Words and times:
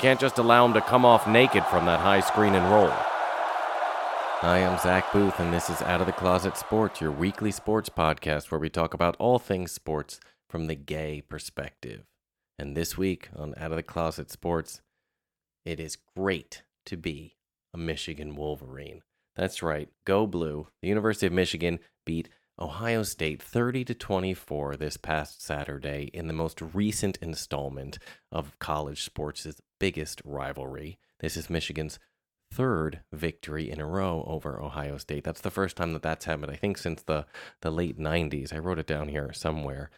Can't 0.00 0.18
just 0.18 0.38
allow 0.38 0.64
him 0.64 0.72
to 0.72 0.80
come 0.80 1.04
off 1.04 1.26
naked 1.26 1.62
from 1.66 1.84
that 1.84 2.00
high 2.00 2.20
screen 2.20 2.54
and 2.54 2.72
roll. 2.72 2.88
Hi, 2.88 4.64
I'm 4.64 4.78
Zach 4.78 5.12
Booth, 5.12 5.38
and 5.38 5.52
this 5.52 5.68
is 5.68 5.82
Out 5.82 6.00
of 6.00 6.06
the 6.06 6.12
Closet 6.14 6.56
Sports, 6.56 7.02
your 7.02 7.10
weekly 7.10 7.50
sports 7.50 7.90
podcast 7.90 8.50
where 8.50 8.58
we 8.58 8.70
talk 8.70 8.94
about 8.94 9.14
all 9.18 9.38
things 9.38 9.72
sports 9.72 10.18
from 10.48 10.68
the 10.68 10.74
gay 10.74 11.20
perspective. 11.20 12.04
And 12.58 12.74
this 12.74 12.96
week 12.96 13.28
on 13.36 13.52
Out 13.58 13.72
of 13.72 13.76
the 13.76 13.82
Closet 13.82 14.30
Sports, 14.30 14.80
it 15.66 15.78
is 15.78 15.98
great 16.16 16.62
to 16.86 16.96
be 16.96 17.36
a 17.74 17.76
Michigan 17.76 18.36
Wolverine. 18.36 19.02
That's 19.36 19.62
right, 19.62 19.90
go 20.06 20.26
blue. 20.26 20.68
The 20.80 20.88
University 20.88 21.26
of 21.26 21.34
Michigan 21.34 21.78
beat 22.06 22.30
Ohio 22.58 23.02
State 23.02 23.42
30 23.42 23.84
to 23.84 23.94
24 23.94 24.76
this 24.76 24.96
past 24.96 25.42
Saturday 25.42 26.08
in 26.14 26.26
the 26.26 26.32
most 26.32 26.62
recent 26.62 27.18
installment 27.20 27.98
of 28.32 28.58
college 28.58 29.04
sports' 29.04 29.60
biggest 29.80 30.22
rivalry. 30.24 31.00
This 31.18 31.36
is 31.36 31.50
Michigan's 31.50 31.98
third 32.52 33.00
victory 33.12 33.68
in 33.68 33.80
a 33.80 33.86
row 33.86 34.24
over 34.28 34.62
Ohio 34.62 34.98
State. 34.98 35.24
That's 35.24 35.40
the 35.40 35.50
first 35.50 35.76
time 35.76 35.92
that 35.94 36.02
that's 36.02 36.26
happened, 36.26 36.52
I 36.52 36.56
think, 36.56 36.78
since 36.78 37.02
the, 37.02 37.26
the 37.62 37.72
late 37.72 37.98
90s. 37.98 38.52
I 38.52 38.58
wrote 38.58 38.78
it 38.78 38.86
down 38.86 39.08
here 39.08 39.32
somewhere. 39.32 39.90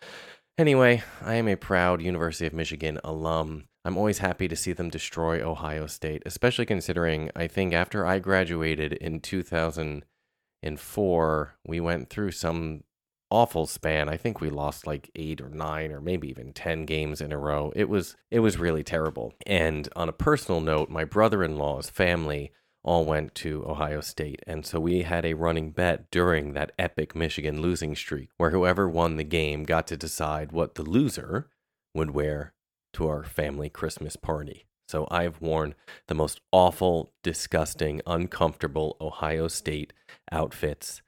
Anyway, 0.59 1.03
I 1.23 1.35
am 1.35 1.49
a 1.49 1.57
proud 1.57 2.03
University 2.03 2.47
of 2.47 2.53
Michigan 2.53 3.01
alum. 3.03 3.65
I'm 3.85 3.97
always 3.97 4.19
happy 4.19 4.49
to 4.49 4.57
see 4.57 4.73
them 4.73 4.91
destroy 4.91 5.43
Ohio 5.43 5.87
State, 5.87 6.23
especially 6.25 6.67
considering 6.67 7.31
I 7.35 7.49
think 7.49 7.75
after 7.75 8.07
I 8.07 8.21
graduated 8.21 8.93
in 8.93 9.19
2004, 9.21 11.55
we 11.67 11.81
went 11.81 12.11
through 12.11 12.31
some 12.33 12.85
awful 13.33 13.67
span. 13.67 14.11
I 14.11 14.19
think 14.19 14.41
we 14.41 14.51
lost 14.51 14.87
like 14.87 15.11
8 15.15 15.41
or 15.41 15.49
9 15.49 15.91
or 15.91 16.01
maybe 16.03 16.29
even 16.29 16.53
10 16.53 16.85
games 16.85 17.23
in 17.23 17.33
a 17.33 17.39
row. 17.39 17.73
It 17.75 17.89
was 17.89 18.15
it 18.31 18.41
was 18.41 18.59
really 18.59 18.85
terrible. 18.85 19.33
And 19.47 19.89
on 19.97 20.09
a 20.09 20.13
personal 20.13 20.61
note, 20.61 20.91
my 20.91 21.05
brother-in-law's 21.05 21.89
family 21.89 22.53
all 22.85 23.07
went 23.07 23.35
to 23.37 23.65
Ohio 23.67 24.03
State. 24.03 24.43
And 24.47 24.67
so 24.67 24.79
we 24.79 25.03
had 25.03 25.25
a 25.25 25.35
running 25.35 25.71
bet 25.71 26.11
during 26.11 26.53
that 26.53 26.73
epic 26.79 27.17
Michigan 27.17 27.63
losing 27.63 27.97
streak 27.97 28.29
where 28.37 28.51
whoever 28.51 28.89
won 28.89 29.17
the 29.17 29.25
game 29.25 29.65
got 29.65 29.87
to 29.87 29.97
decide 29.97 30.53
what 30.53 30.75
the 30.75 30.83
loser 30.83 31.49
would 31.95 32.11
wear 32.11 32.53
to 32.93 33.09
our 33.09 33.25
family 33.25 33.71
Christmas 33.71 34.17
party. 34.17 34.67
So 34.89 35.09
I've 35.11 35.41
worn 35.41 35.75
the 36.09 36.15
most 36.15 36.41
awful, 36.51 37.15
disgusting, 37.23 38.03
uncomfortable 38.07 38.97
Ohio 39.01 39.49
State 39.49 39.95
outfits 40.31 41.01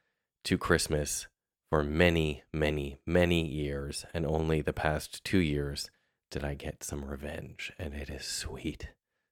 to 0.44 0.56
Christmas 0.56 1.26
for 1.74 1.82
many, 1.82 2.44
many, 2.52 2.98
many 3.04 3.44
years. 3.44 4.06
And 4.14 4.24
only 4.24 4.60
the 4.60 4.72
past 4.72 5.24
two 5.24 5.40
years 5.40 5.90
did 6.30 6.44
I 6.44 6.54
get 6.54 6.84
some 6.84 7.04
revenge. 7.04 7.72
And 7.80 7.94
it 7.94 8.08
is 8.08 8.24
sweet, 8.24 8.90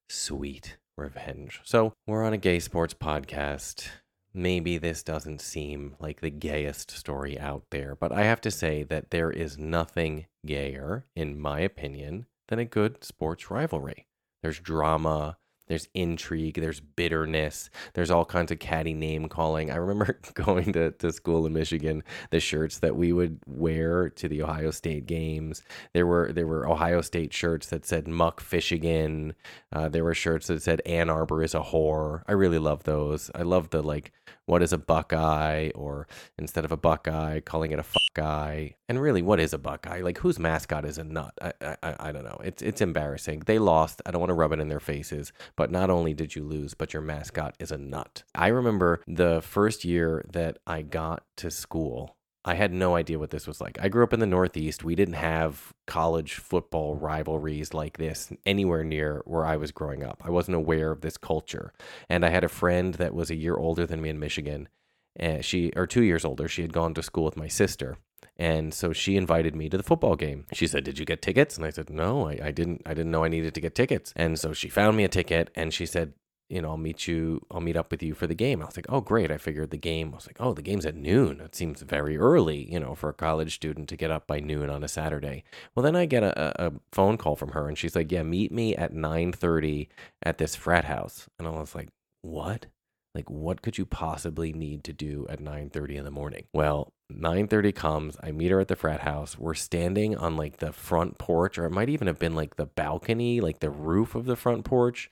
sweet 0.09 0.75
revenge. 0.97 1.61
So 1.63 1.93
we're 2.05 2.25
on 2.25 2.33
a 2.33 2.37
gay 2.37 2.59
sports 2.59 2.93
podcast. 2.93 3.87
Maybe 4.33 4.77
this 4.77 5.03
doesn't 5.03 5.39
seem 5.39 5.95
like 6.01 6.19
the 6.19 6.29
gayest 6.29 6.91
story 6.91 7.39
out 7.39 7.63
there, 7.71 7.95
but 7.95 8.11
I 8.11 8.23
have 8.23 8.41
to 8.41 8.51
say 8.51 8.83
that 8.83 9.11
there 9.11 9.31
is 9.31 9.57
nothing 9.57 10.25
gayer, 10.45 11.05
in 11.15 11.39
my 11.39 11.61
opinion, 11.61 12.25
than 12.49 12.59
a 12.59 12.65
good 12.65 13.05
sports 13.05 13.49
rivalry. 13.49 14.05
There's 14.41 14.59
drama, 14.59 15.37
there's 15.73 15.89
intrigue, 15.95 16.61
there's 16.61 16.79
bitterness, 16.79 17.71
there's 17.95 18.11
all 18.11 18.25
kinds 18.25 18.51
of 18.51 18.59
catty 18.59 18.93
name 18.93 19.27
calling. 19.27 19.71
I 19.71 19.77
remember 19.77 20.19
going 20.35 20.71
to, 20.73 20.91
to 20.91 21.11
school 21.11 21.47
in 21.47 21.53
Michigan, 21.53 22.03
the 22.29 22.39
shirts 22.39 22.77
that 22.79 22.95
we 22.95 23.11
would 23.11 23.39
wear 23.47 24.11
to 24.11 24.27
the 24.27 24.43
Ohio 24.43 24.69
State 24.69 25.07
games. 25.07 25.63
There 25.93 26.05
were 26.05 26.31
there 26.31 26.45
were 26.45 26.69
Ohio 26.69 27.01
State 27.01 27.33
shirts 27.33 27.69
that 27.69 27.87
said 27.87 28.07
Muck 28.07 28.39
Fishigan. 28.39 29.33
Uh, 29.71 29.89
there 29.89 30.03
were 30.03 30.13
shirts 30.13 30.45
that 30.45 30.61
said 30.61 30.79
Ann 30.85 31.09
Arbor 31.09 31.41
is 31.41 31.55
a 31.55 31.61
whore. 31.61 32.21
I 32.27 32.33
really 32.33 32.59
love 32.59 32.83
those. 32.83 33.31
I 33.33 33.41
love 33.41 33.71
the 33.71 33.81
like 33.81 34.11
what 34.45 34.61
is 34.61 34.73
a 34.73 34.77
Buckeye 34.77 35.71
or 35.73 36.07
instead 36.37 36.65
of 36.65 36.71
a 36.71 36.77
Buckeye, 36.77 37.39
calling 37.39 37.71
it 37.71 37.79
a 37.79 37.83
fuck 37.83 38.02
guy. 38.13 38.75
And 38.87 39.01
really, 39.01 39.21
what 39.21 39.39
is 39.39 39.53
a 39.53 39.57
Buckeye? 39.57 40.01
Like 40.01 40.19
whose 40.19 40.39
mascot 40.39 40.85
is 40.85 40.97
a 40.97 41.03
nut? 41.03 41.33
I, 41.41 41.53
I 41.61 41.95
I 41.99 42.11
don't 42.11 42.23
know. 42.23 42.39
It's 42.43 42.61
it's 42.61 42.81
embarrassing. 42.81 43.43
They 43.45 43.59
lost. 43.59 44.01
I 44.05 44.11
don't 44.11 44.21
want 44.21 44.29
to 44.29 44.35
rub 44.35 44.51
it 44.51 44.59
in 44.59 44.69
their 44.69 44.79
faces, 44.79 45.31
but 45.55 45.71
not 45.71 45.89
only 45.89 46.13
did 46.13 46.35
you 46.35 46.43
lose, 46.43 46.73
but 46.73 46.93
your 46.93 47.01
mascot 47.01 47.55
is 47.59 47.71
a 47.71 47.77
nut. 47.77 48.23
I 48.35 48.47
remember 48.47 49.01
the 49.07 49.41
first 49.41 49.85
year 49.85 50.25
that 50.31 50.59
I 50.67 50.81
got 50.81 51.23
to 51.37 51.51
school. 51.51 52.15
I 52.45 52.55
had 52.55 52.73
no 52.73 52.95
idea 52.95 53.19
what 53.19 53.29
this 53.29 53.47
was 53.47 53.61
like. 53.61 53.77
I 53.81 53.87
grew 53.87 54.03
up 54.03 54.11
in 54.11 54.19
the 54.19 54.25
Northeast. 54.25 54.83
We 54.83 54.95
didn't 54.95 55.13
have 55.13 55.71
college 55.87 56.33
football 56.35 56.95
rivalries 56.95 57.73
like 57.73 57.97
this 57.97 58.33
anywhere 58.45 58.83
near 58.83 59.21
where 59.25 59.45
I 59.45 59.55
was 59.55 59.71
growing 59.71 60.03
up. 60.03 60.21
I 60.25 60.29
wasn't 60.29 60.57
aware 60.57 60.91
of 60.91 60.99
this 60.99 61.17
culture. 61.17 61.71
And 62.09 62.25
I 62.25 62.29
had 62.29 62.43
a 62.43 62.49
friend 62.49 62.95
that 62.95 63.13
was 63.13 63.29
a 63.29 63.35
year 63.35 63.55
older 63.55 63.85
than 63.85 64.01
me 64.01 64.09
in 64.09 64.19
Michigan. 64.19 64.67
And 65.15 65.43
she, 65.45 65.71
or 65.75 65.85
two 65.87 66.03
years 66.03 66.25
older, 66.25 66.47
she 66.47 66.61
had 66.61 66.73
gone 66.73 66.93
to 66.95 67.03
school 67.03 67.25
with 67.25 67.37
my 67.37 67.47
sister. 67.47 67.97
And 68.35 68.73
so 68.73 68.93
she 68.93 69.15
invited 69.15 69.55
me 69.55 69.69
to 69.69 69.77
the 69.77 69.83
football 69.83 70.15
game. 70.15 70.47
She 70.53 70.65
said, 70.65 70.83
"Did 70.83 70.97
you 70.97 71.05
get 71.05 71.21
tickets?" 71.21 71.55
And 71.55 71.65
I 71.65 71.69
said, 71.69 71.89
"No, 71.91 72.27
I, 72.27 72.39
I 72.45 72.51
didn't. 72.51 72.81
I 72.85 72.95
didn't 72.95 73.11
know 73.11 73.23
I 73.23 73.27
needed 73.27 73.53
to 73.53 73.61
get 73.61 73.75
tickets." 73.75 74.11
And 74.15 74.39
so 74.39 74.53
she 74.53 74.69
found 74.69 74.97
me 74.97 75.03
a 75.03 75.07
ticket, 75.07 75.51
and 75.55 75.71
she 75.71 75.85
said, 75.85 76.13
you 76.53 76.61
know, 76.61 76.69
I'll 76.69 76.77
meet 76.77 77.07
you, 77.07 77.43
I'll 77.49 77.61
meet 77.61 77.77
up 77.77 77.89
with 77.89 78.03
you 78.03 78.13
for 78.13 78.27
the 78.27 78.35
game. 78.35 78.61
I 78.61 78.65
was 78.65 78.75
like, 78.75 78.85
oh, 78.87 79.01
great. 79.01 79.31
I 79.31 79.37
figured 79.37 79.71
the 79.71 79.77
game, 79.77 80.11
I 80.11 80.17
was 80.17 80.27
like, 80.27 80.37
oh, 80.39 80.53
the 80.53 80.61
game's 80.61 80.85
at 80.85 80.95
noon. 80.95 81.41
It 81.41 81.55
seems 81.55 81.81
very 81.81 82.15
early, 82.15 82.71
you 82.71 82.79
know, 82.79 82.93
for 82.93 83.09
a 83.09 83.13
college 83.13 83.55
student 83.55 83.89
to 83.89 83.97
get 83.97 84.11
up 84.11 84.27
by 84.27 84.39
noon 84.39 84.69
on 84.69 84.83
a 84.83 84.87
Saturday. 84.87 85.43
Well, 85.73 85.83
then 85.83 85.95
I 85.95 86.05
get 86.05 86.21
a, 86.21 86.67
a 86.67 86.73
phone 86.91 87.17
call 87.17 87.35
from 87.35 87.53
her 87.53 87.67
and 87.67 87.75
she's 87.75 87.95
like, 87.95 88.11
yeah, 88.11 88.21
meet 88.21 88.51
me 88.51 88.75
at 88.75 88.93
9.30 88.93 89.87
at 90.21 90.37
this 90.37 90.55
frat 90.55 90.85
house. 90.85 91.27
And 91.39 91.47
I 91.47 91.51
was 91.51 91.73
like, 91.73 91.89
what? 92.21 92.67
Like, 93.15 93.29
what 93.29 93.61
could 93.61 93.77
you 93.77 93.85
possibly 93.85 94.53
need 94.53 94.83
to 94.85 94.93
do 94.93 95.27
at 95.29 95.39
9.30 95.39 95.95
in 95.95 96.03
the 96.03 96.11
morning? 96.11 96.45
Well, 96.53 96.93
9.30 97.11 97.75
comes, 97.75 98.17
I 98.23 98.31
meet 98.31 98.51
her 98.51 98.59
at 98.59 98.69
the 98.69 98.75
frat 98.75 99.01
house. 99.01 99.37
We're 99.37 99.53
standing 99.53 100.17
on 100.17 100.35
like 100.35 100.57
the 100.57 100.71
front 100.71 101.19
porch, 101.19 101.57
or 101.59 101.65
it 101.65 101.71
might 101.71 101.89
even 101.89 102.07
have 102.07 102.19
been 102.19 102.35
like 102.35 102.55
the 102.55 102.65
balcony, 102.65 103.39
like 103.39 103.59
the 103.59 103.69
roof 103.69 104.15
of 104.15 104.25
the 104.25 104.35
front 104.35 104.65
porch 104.65 105.11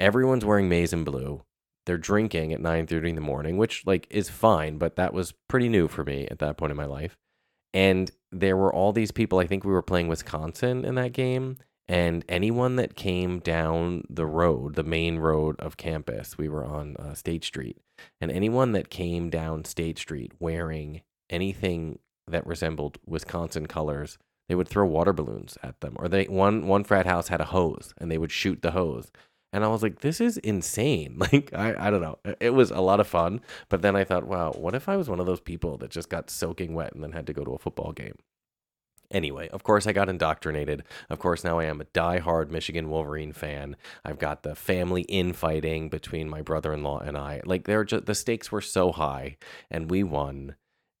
Everyone's 0.00 0.46
wearing 0.46 0.70
maize 0.70 0.94
and 0.94 1.04
blue. 1.04 1.42
They're 1.84 1.98
drinking 1.98 2.54
at 2.54 2.60
9:30 2.60 3.10
in 3.10 3.14
the 3.16 3.20
morning, 3.20 3.58
which 3.58 3.86
like 3.86 4.06
is 4.08 4.30
fine, 4.30 4.78
but 4.78 4.96
that 4.96 5.12
was 5.12 5.34
pretty 5.46 5.68
new 5.68 5.88
for 5.88 6.04
me 6.04 6.26
at 6.30 6.38
that 6.38 6.56
point 6.56 6.70
in 6.70 6.76
my 6.76 6.86
life. 6.86 7.18
And 7.74 8.10
there 8.32 8.56
were 8.56 8.74
all 8.74 8.92
these 8.92 9.12
people. 9.12 9.38
I 9.38 9.46
think 9.46 9.62
we 9.62 9.72
were 9.72 9.82
playing 9.82 10.08
Wisconsin 10.08 10.86
in 10.86 10.94
that 10.94 11.12
game, 11.12 11.58
and 11.90 12.24
anyone 12.28 12.76
that 12.76 12.96
came 12.96 13.40
down 13.40 14.04
the 14.10 14.26
road, 14.26 14.76
the 14.76 14.84
main 14.84 15.18
road 15.18 15.56
of 15.60 15.76
campus, 15.76 16.38
we 16.38 16.48
were 16.48 16.64
on 16.64 16.96
uh, 16.98 17.14
State 17.14 17.44
Street, 17.44 17.78
and 18.20 18.30
anyone 18.30 18.72
that 18.72 18.90
came 18.90 19.30
down 19.30 19.64
State 19.64 19.98
Street 19.98 20.32
wearing 20.38 21.02
anything 21.30 21.98
that 22.28 22.46
resembled 22.46 22.98
Wisconsin 23.06 23.66
colors, 23.66 24.18
they 24.48 24.54
would 24.54 24.68
throw 24.68 24.86
water 24.86 25.12
balloons 25.12 25.58
at 25.64 25.80
them. 25.80 25.96
Or 25.98 26.08
they 26.08 26.26
one 26.26 26.68
one 26.68 26.84
frat 26.84 27.06
house 27.06 27.28
had 27.28 27.40
a 27.40 27.46
hose, 27.46 27.94
and 27.98 28.10
they 28.10 28.18
would 28.18 28.32
shoot 28.32 28.62
the 28.62 28.72
hose 28.72 29.10
And 29.52 29.64
I 29.64 29.68
was 29.68 29.82
like, 29.82 30.00
this 30.00 30.20
is 30.20 30.38
insane. 30.38 31.18
Like, 31.32 31.52
I, 31.54 31.88
I 31.88 31.90
don't 31.90 32.02
know. 32.02 32.18
It 32.40 32.54
was 32.54 32.70
a 32.72 32.80
lot 32.80 33.00
of 33.00 33.08
fun. 33.08 33.40
But 33.68 33.82
then 33.82 33.96
I 33.96 34.04
thought, 34.04 34.26
wow, 34.26 34.52
what 34.52 34.74
if 34.76 34.88
I 34.88 34.96
was 34.96 35.10
one 35.10 35.20
of 35.20 35.26
those 35.26 35.40
people 35.40 35.78
that 35.78 35.90
just 35.90 36.08
got 36.10 36.30
soaking 36.30 36.74
wet 36.74 36.94
and 36.94 37.02
then 37.04 37.12
had 37.12 37.26
to 37.28 37.32
go 37.34 37.44
to 37.44 37.52
a 37.54 37.58
football 37.58 37.92
game? 37.92 38.16
Anyway, 39.10 39.48
of 39.48 39.62
course, 39.62 39.86
I 39.86 39.92
got 39.92 40.08
indoctrinated. 40.08 40.84
Of 41.08 41.18
course, 41.18 41.42
now 41.42 41.58
I 41.58 41.64
am 41.64 41.80
a 41.80 41.84
die-hard 41.92 42.52
Michigan 42.52 42.88
Wolverine 42.88 43.32
fan. 43.32 43.76
I've 44.04 44.18
got 44.18 44.42
the 44.42 44.54
family 44.54 45.02
infighting 45.02 45.88
between 45.88 46.28
my 46.28 46.42
brother-in-law 46.42 47.00
and 47.00 47.16
I. 47.16 47.40
Like, 47.44 47.64
they're 47.64 47.84
just 47.84 48.06
the 48.06 48.14
stakes 48.14 48.52
were 48.52 48.60
so 48.60 48.92
high, 48.92 49.36
and 49.70 49.90
we 49.90 50.02
won. 50.04 50.54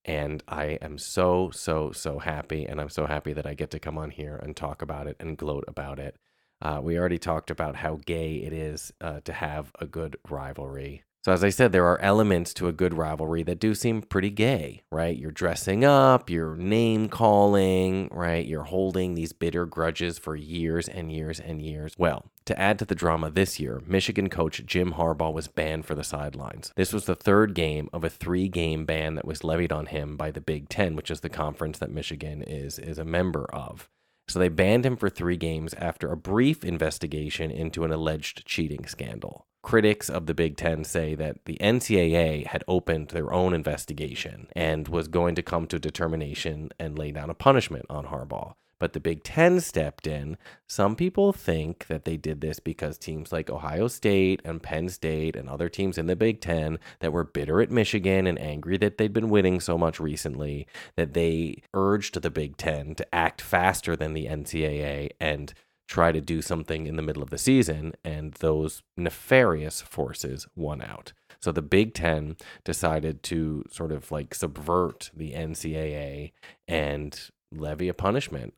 And 0.04 0.42
I 0.48 0.78
am 0.82 0.98
so, 0.98 1.50
so, 1.52 1.92
so 1.92 2.18
happy. 2.18 2.64
And 2.64 2.80
I'm 2.80 2.88
so 2.88 3.06
happy 3.06 3.32
that 3.34 3.46
I 3.46 3.54
get 3.54 3.70
to 3.72 3.78
come 3.78 3.98
on 3.98 4.10
here 4.10 4.36
and 4.36 4.56
talk 4.56 4.82
about 4.82 5.06
it 5.06 5.16
and 5.20 5.36
gloat 5.36 5.64
about 5.68 5.98
it. 5.98 6.16
Uh, 6.62 6.80
we 6.82 6.98
already 6.98 7.18
talked 7.18 7.50
about 7.50 7.76
how 7.76 8.00
gay 8.06 8.36
it 8.36 8.52
is 8.52 8.92
uh, 9.00 9.20
to 9.20 9.32
have 9.32 9.72
a 9.78 9.86
good 9.86 10.16
rivalry. 10.28 11.04
So, 11.22 11.32
as 11.32 11.44
I 11.44 11.50
said, 11.50 11.72
there 11.72 11.84
are 11.84 12.00
elements 12.00 12.54
to 12.54 12.68
a 12.68 12.72
good 12.72 12.94
rivalry 12.94 13.42
that 13.42 13.60
do 13.60 13.74
seem 13.74 14.00
pretty 14.00 14.30
gay, 14.30 14.84
right? 14.90 15.14
You're 15.14 15.30
dressing 15.30 15.84
up, 15.84 16.30
you're 16.30 16.56
name 16.56 17.10
calling, 17.10 18.08
right? 18.10 18.46
You're 18.46 18.62
holding 18.62 19.14
these 19.14 19.34
bitter 19.34 19.66
grudges 19.66 20.18
for 20.18 20.34
years 20.34 20.88
and 20.88 21.12
years 21.12 21.38
and 21.38 21.60
years. 21.60 21.94
Well, 21.98 22.30
to 22.46 22.58
add 22.58 22.78
to 22.78 22.86
the 22.86 22.94
drama 22.94 23.30
this 23.30 23.60
year, 23.60 23.82
Michigan 23.86 24.30
coach 24.30 24.64
Jim 24.64 24.94
Harbaugh 24.94 25.30
was 25.30 25.46
banned 25.46 25.84
for 25.84 25.94
the 25.94 26.02
sidelines. 26.02 26.72
This 26.74 26.94
was 26.94 27.04
the 27.04 27.14
third 27.14 27.52
game 27.52 27.90
of 27.92 28.02
a 28.02 28.08
three 28.08 28.48
game 28.48 28.86
ban 28.86 29.14
that 29.16 29.26
was 29.26 29.44
levied 29.44 29.72
on 29.72 29.86
him 29.86 30.16
by 30.16 30.30
the 30.30 30.40
Big 30.40 30.70
Ten, 30.70 30.96
which 30.96 31.10
is 31.10 31.20
the 31.20 31.28
conference 31.28 31.78
that 31.80 31.90
Michigan 31.90 32.42
is, 32.42 32.78
is 32.78 32.98
a 32.98 33.04
member 33.04 33.44
of. 33.52 33.90
So 34.26 34.38
they 34.38 34.48
banned 34.48 34.86
him 34.86 34.96
for 34.96 35.10
three 35.10 35.36
games 35.36 35.74
after 35.74 36.10
a 36.10 36.16
brief 36.16 36.64
investigation 36.64 37.50
into 37.50 37.84
an 37.84 37.92
alleged 37.92 38.46
cheating 38.46 38.86
scandal. 38.86 39.46
Critics 39.62 40.08
of 40.08 40.26
the 40.26 40.34
Big 40.34 40.56
Ten 40.56 40.84
say 40.84 41.14
that 41.14 41.44
the 41.44 41.58
NCAA 41.60 42.46
had 42.46 42.64
opened 42.66 43.08
their 43.08 43.32
own 43.32 43.52
investigation 43.52 44.48
and 44.56 44.88
was 44.88 45.06
going 45.06 45.34
to 45.34 45.42
come 45.42 45.66
to 45.66 45.76
a 45.76 45.80
determination 45.80 46.70
and 46.78 46.98
lay 46.98 47.12
down 47.12 47.28
a 47.28 47.34
punishment 47.34 47.84
on 47.90 48.06
Harbaugh. 48.06 48.54
But 48.80 48.94
the 48.94 49.00
Big 49.00 49.22
Ten 49.22 49.60
stepped 49.60 50.06
in. 50.06 50.38
Some 50.66 50.96
people 50.96 51.34
think 51.34 51.86
that 51.88 52.06
they 52.06 52.16
did 52.16 52.40
this 52.40 52.58
because 52.58 52.96
teams 52.96 53.30
like 53.30 53.50
Ohio 53.50 53.86
State 53.88 54.40
and 54.42 54.62
Penn 54.62 54.88
State 54.88 55.36
and 55.36 55.50
other 55.50 55.68
teams 55.68 55.98
in 55.98 56.06
the 56.06 56.16
Big 56.16 56.40
Ten 56.40 56.78
that 57.00 57.12
were 57.12 57.22
bitter 57.22 57.60
at 57.60 57.70
Michigan 57.70 58.26
and 58.26 58.40
angry 58.40 58.78
that 58.78 58.96
they'd 58.96 59.12
been 59.12 59.28
winning 59.28 59.60
so 59.60 59.76
much 59.76 60.00
recently, 60.00 60.66
that 60.96 61.12
they 61.12 61.62
urged 61.74 62.20
the 62.22 62.30
Big 62.30 62.56
Ten 62.56 62.94
to 62.94 63.14
act 63.14 63.42
faster 63.42 63.94
than 63.94 64.14
the 64.14 64.26
NCAA 64.26 65.10
and 65.20 65.52
try 65.90 66.12
to 66.12 66.20
do 66.20 66.40
something 66.40 66.86
in 66.86 66.94
the 66.94 67.02
middle 67.02 67.22
of 67.22 67.30
the 67.30 67.36
season, 67.36 67.92
and 68.04 68.34
those 68.34 68.80
nefarious 68.96 69.82
forces 69.82 70.46
won 70.54 70.80
out. 70.80 71.12
So 71.42 71.50
the 71.50 71.62
Big 71.62 71.94
Ten 71.94 72.36
decided 72.64 73.24
to 73.24 73.64
sort 73.68 73.90
of 73.90 74.12
like 74.12 74.32
subvert 74.32 75.10
the 75.12 75.32
NCAA 75.32 76.30
and 76.68 77.20
levy 77.50 77.88
a 77.88 77.94
punishment. 77.94 78.54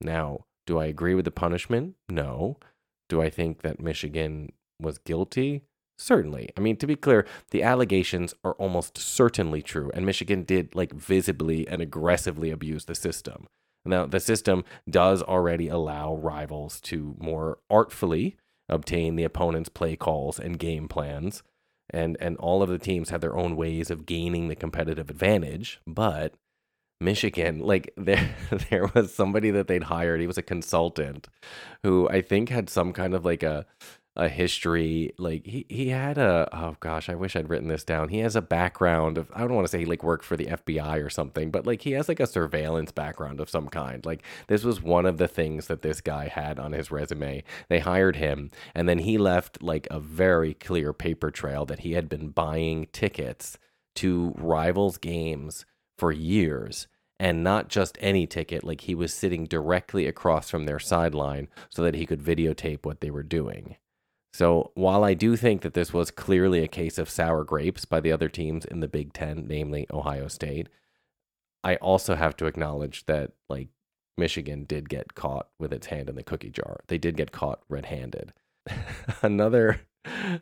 Now, 0.00 0.46
do 0.66 0.78
I 0.78 0.86
agree 0.86 1.14
with 1.14 1.26
the 1.26 1.30
punishment? 1.30 1.96
No. 2.08 2.56
Do 3.10 3.20
I 3.20 3.28
think 3.28 3.60
that 3.60 3.80
Michigan 3.80 4.52
was 4.80 4.96
guilty? 4.96 5.64
Certainly. 5.98 6.48
I 6.56 6.60
mean, 6.60 6.76
to 6.76 6.86
be 6.86 6.96
clear, 6.96 7.26
the 7.50 7.62
allegations 7.62 8.32
are 8.44 8.54
almost 8.54 8.96
certainly 8.96 9.60
true, 9.60 9.90
and 9.92 10.06
Michigan 10.06 10.44
did 10.44 10.74
like 10.74 10.94
visibly 10.94 11.68
and 11.68 11.82
aggressively 11.82 12.50
abuse 12.50 12.86
the 12.86 12.94
system. 12.94 13.46
Now, 13.84 14.06
the 14.06 14.20
system 14.20 14.64
does 14.88 15.22
already 15.22 15.68
allow 15.68 16.14
rivals 16.14 16.80
to 16.82 17.16
more 17.18 17.58
artfully 17.70 18.36
obtain 18.68 19.16
the 19.16 19.24
opponent's 19.24 19.68
play 19.68 19.96
calls 19.96 20.38
and 20.38 20.58
game 20.58 20.88
plans. 20.88 21.42
And, 21.92 22.16
and 22.20 22.36
all 22.36 22.62
of 22.62 22.68
the 22.68 22.78
teams 22.78 23.10
have 23.10 23.20
their 23.20 23.36
own 23.36 23.56
ways 23.56 23.90
of 23.90 24.06
gaining 24.06 24.48
the 24.48 24.54
competitive 24.54 25.10
advantage. 25.10 25.80
But 25.86 26.34
Michigan, 27.00 27.60
like 27.60 27.92
there, 27.96 28.36
there 28.70 28.90
was 28.94 29.14
somebody 29.14 29.50
that 29.50 29.66
they'd 29.66 29.84
hired. 29.84 30.20
He 30.20 30.26
was 30.26 30.38
a 30.38 30.42
consultant 30.42 31.28
who 31.82 32.08
I 32.08 32.20
think 32.20 32.48
had 32.48 32.68
some 32.68 32.92
kind 32.92 33.14
of 33.14 33.24
like 33.24 33.42
a 33.42 33.66
a 34.16 34.28
history 34.28 35.12
like 35.18 35.46
he 35.46 35.64
he 35.68 35.88
had 35.88 36.18
a 36.18 36.48
oh 36.52 36.76
gosh 36.80 37.08
i 37.08 37.14
wish 37.14 37.36
i'd 37.36 37.48
written 37.48 37.68
this 37.68 37.84
down. 37.84 38.08
He 38.08 38.18
has 38.18 38.34
a 38.34 38.42
background 38.42 39.16
of 39.16 39.30
i 39.34 39.40
don't 39.40 39.54
want 39.54 39.66
to 39.66 39.70
say 39.70 39.78
he 39.78 39.84
like 39.84 40.02
worked 40.02 40.24
for 40.24 40.36
the 40.36 40.46
fbi 40.46 41.04
or 41.04 41.08
something 41.08 41.50
but 41.50 41.64
like 41.64 41.82
he 41.82 41.92
has 41.92 42.08
like 42.08 42.18
a 42.18 42.26
surveillance 42.26 42.90
background 42.90 43.40
of 43.40 43.48
some 43.48 43.68
kind. 43.68 44.04
Like 44.04 44.24
this 44.48 44.64
was 44.64 44.82
one 44.82 45.06
of 45.06 45.18
the 45.18 45.28
things 45.28 45.68
that 45.68 45.82
this 45.82 46.00
guy 46.00 46.28
had 46.28 46.58
on 46.58 46.72
his 46.72 46.90
resume. 46.90 47.44
They 47.68 47.78
hired 47.78 48.16
him 48.16 48.50
and 48.74 48.88
then 48.88 48.98
he 48.98 49.16
left 49.16 49.62
like 49.62 49.86
a 49.90 50.00
very 50.00 50.54
clear 50.54 50.92
paper 50.92 51.30
trail 51.30 51.64
that 51.66 51.80
he 51.80 51.92
had 51.92 52.08
been 52.08 52.30
buying 52.30 52.88
tickets 52.92 53.58
to 53.96 54.34
rivals 54.36 54.98
games 54.98 55.64
for 55.98 56.10
years 56.10 56.88
and 57.20 57.44
not 57.44 57.68
just 57.68 57.98
any 58.00 58.26
ticket 58.26 58.64
like 58.64 58.82
he 58.82 58.94
was 58.94 59.14
sitting 59.14 59.44
directly 59.44 60.06
across 60.06 60.50
from 60.50 60.64
their 60.64 60.78
sideline 60.78 61.48
so 61.68 61.82
that 61.82 61.94
he 61.94 62.06
could 62.06 62.22
videotape 62.22 62.84
what 62.84 63.00
they 63.00 63.10
were 63.10 63.22
doing 63.22 63.76
so 64.32 64.70
while 64.74 65.04
I 65.04 65.14
do 65.14 65.36
think 65.36 65.62
that 65.62 65.74
this 65.74 65.92
was 65.92 66.10
clearly 66.10 66.62
a 66.62 66.68
case 66.68 66.98
of 66.98 67.10
sour 67.10 67.44
grapes 67.44 67.84
by 67.84 68.00
the 68.00 68.12
other 68.12 68.28
teams 68.28 68.64
in 68.64 68.80
the 68.80 68.88
Big 68.88 69.12
Ten, 69.12 69.46
namely 69.48 69.86
Ohio 69.92 70.28
State, 70.28 70.68
I 71.64 71.76
also 71.76 72.14
have 72.14 72.36
to 72.36 72.46
acknowledge 72.46 73.06
that 73.06 73.32
like 73.48 73.68
Michigan 74.16 74.64
did 74.64 74.88
get 74.88 75.14
caught 75.14 75.48
with 75.58 75.72
its 75.72 75.88
hand 75.88 76.08
in 76.08 76.14
the 76.14 76.22
cookie 76.22 76.50
jar. 76.50 76.80
They 76.86 76.98
did 76.98 77.16
get 77.16 77.32
caught 77.32 77.62
red-handed. 77.68 78.32
another 79.22 79.80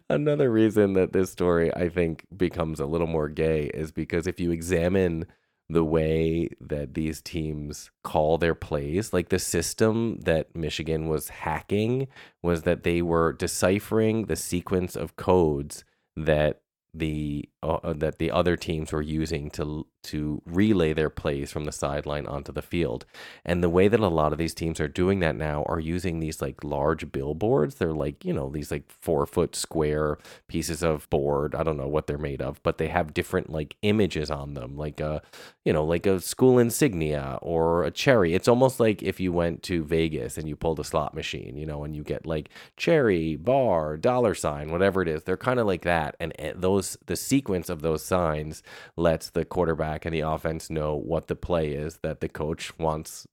another 0.09 0.51
reason 0.51 0.93
that 0.93 1.13
this 1.13 1.33
story 1.33 1.75
I 1.75 1.89
think 1.89 2.27
becomes 2.37 2.79
a 2.79 2.87
little 2.87 3.07
more 3.07 3.29
gay 3.29 3.67
is 3.67 3.91
because 3.91 4.27
if 4.27 4.39
you 4.39 4.51
examine 4.51 5.27
the 5.71 5.85
way 5.85 6.49
that 6.61 6.95
these 6.95 7.21
teams 7.21 7.91
call 8.03 8.39
their 8.39 8.55
plays. 8.55 9.13
Like 9.13 9.29
the 9.29 9.39
system 9.39 10.21
that 10.21 10.55
Michigan 10.57 11.09
was 11.09 11.29
hacking 11.29 12.09
was 12.43 12.63
that 12.63 12.85
they 12.85 13.03
were 13.03 13.33
deciphering 13.33 14.27
the 14.27 14.37
sequence 14.37 14.97
of 14.97 15.17
codes 15.17 15.85
that 16.17 16.63
the 16.95 17.49
uh, 17.61 17.75
uh, 17.83 17.93
that 17.93 18.19
the 18.19 18.31
other 18.31 18.57
teams 18.57 18.93
were 18.93 19.03
using 19.03 19.51
to 19.51 19.85
to 20.05 20.41
relay 20.47 20.93
their 20.93 21.11
plays 21.11 21.51
from 21.51 21.65
the 21.65 21.73
sideline 21.73 22.25
onto 22.25 22.53
the 22.53 22.63
field. 22.63 23.05
And 23.45 23.63
the 23.63 23.69
way 23.69 23.89
that 23.89 23.99
a 23.99 24.07
lot 24.07 24.33
of 24.33 24.39
these 24.39 24.55
teams 24.55 24.79
are 24.79 24.87
doing 24.87 25.19
that 25.21 25.35
now 25.35 25.65
are 25.65 25.81
using 25.81 26.21
these 26.21 26.41
like 26.41 26.63
large 26.63 27.11
billboards. 27.11 27.75
They're 27.75 27.93
like, 27.93 28.25
you 28.25 28.33
know, 28.33 28.49
these 28.49 28.71
like 28.71 28.89
four 28.89 29.27
foot 29.27 29.57
square 29.57 30.17
pieces 30.47 30.85
of 30.85 31.11
board. 31.11 31.55
I 31.55 31.65
don't 31.65 31.77
know 31.77 31.89
what 31.89 32.07
they're 32.07 32.17
made 32.17 32.41
of, 32.41 32.63
but 32.63 32.79
they 32.79 32.89
have 32.89 33.13
different 33.13 33.51
like 33.51 33.77
images 33.83 34.31
on 34.31 34.55
them, 34.55 34.77
like 34.77 35.01
a, 35.01 35.21
you 35.65 35.73
know, 35.73 35.85
like 35.85 36.07
a 36.07 36.21
school 36.21 36.61
insignia 36.61 37.39
or 37.43 37.83
a 37.83 37.91
cherry. 37.91 38.35
It's 38.35 38.49
almost 38.49 38.79
like 38.79 39.03
if 39.03 39.19
you 39.19 39.33
went 39.33 39.65
to 39.65 39.85
Vegas 39.85 40.39
and 40.39 40.49
you 40.49 40.55
pulled 40.55 40.79
a 40.79 40.85
slot 40.85 41.13
machine, 41.13 41.57
you 41.57 41.67
know, 41.67 41.83
and 41.83 41.95
you 41.97 42.05
get 42.05 42.25
like 42.25 42.51
cherry, 42.77 43.35
bar, 43.35 43.97
dollar 43.97 44.35
sign, 44.35 44.71
whatever 44.71 45.03
it 45.03 45.09
is. 45.09 45.25
They're 45.25 45.37
kind 45.37 45.59
of 45.59 45.67
like 45.67 45.83
that. 45.83 46.15
And 46.21 46.33
eh, 46.39 46.53
those, 46.55 46.97
the 47.07 47.17
sequence 47.17 47.48
of 47.49 47.83
those 47.83 48.05
signs 48.05 48.63
lets 48.97 49.31
the 49.31 49.45
quarterback 49.45 50.05
and 50.05 50.15
the 50.15 50.21
offense 50.21 50.71
know 50.71 50.95
what 50.95 51.27
the 51.29 51.37
play 51.37 51.73
is 51.73 51.99
that 52.03 52.21
the 52.21 52.29
coach 52.29 52.77
wants 52.79 53.27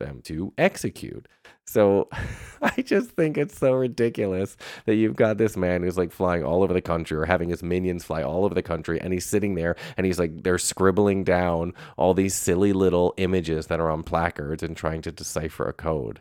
them 0.00 0.20
to 0.22 0.52
execute. 0.58 1.26
So 1.66 2.08
I 2.62 2.82
just 2.82 3.10
think 3.10 3.38
it's 3.38 3.58
so 3.58 3.72
ridiculous 3.72 4.56
that 4.86 4.96
you've 4.96 5.16
got 5.16 5.38
this 5.38 5.56
man 5.56 5.82
who's 5.82 5.96
like 5.98 6.12
flying 6.12 6.44
all 6.44 6.62
over 6.62 6.72
the 6.72 6.80
country 6.80 7.16
or 7.16 7.24
having 7.24 7.48
his 7.48 7.62
minions 7.62 8.04
fly 8.04 8.22
all 8.22 8.44
over 8.44 8.54
the 8.54 8.62
country 8.62 9.00
and 9.00 9.12
he's 9.12 9.26
sitting 9.26 9.54
there 9.54 9.76
and 9.96 10.06
he's 10.06 10.18
like 10.18 10.42
they're 10.42 10.58
scribbling 10.58 11.24
down 11.24 11.72
all 11.96 12.14
these 12.14 12.34
silly 12.34 12.72
little 12.72 13.14
images 13.16 13.66
that 13.68 13.80
are 13.80 13.90
on 13.90 14.02
placards 14.02 14.62
and 14.62 14.76
trying 14.76 15.02
to 15.02 15.12
decipher 15.12 15.68
a 15.68 15.72
code. 15.72 16.20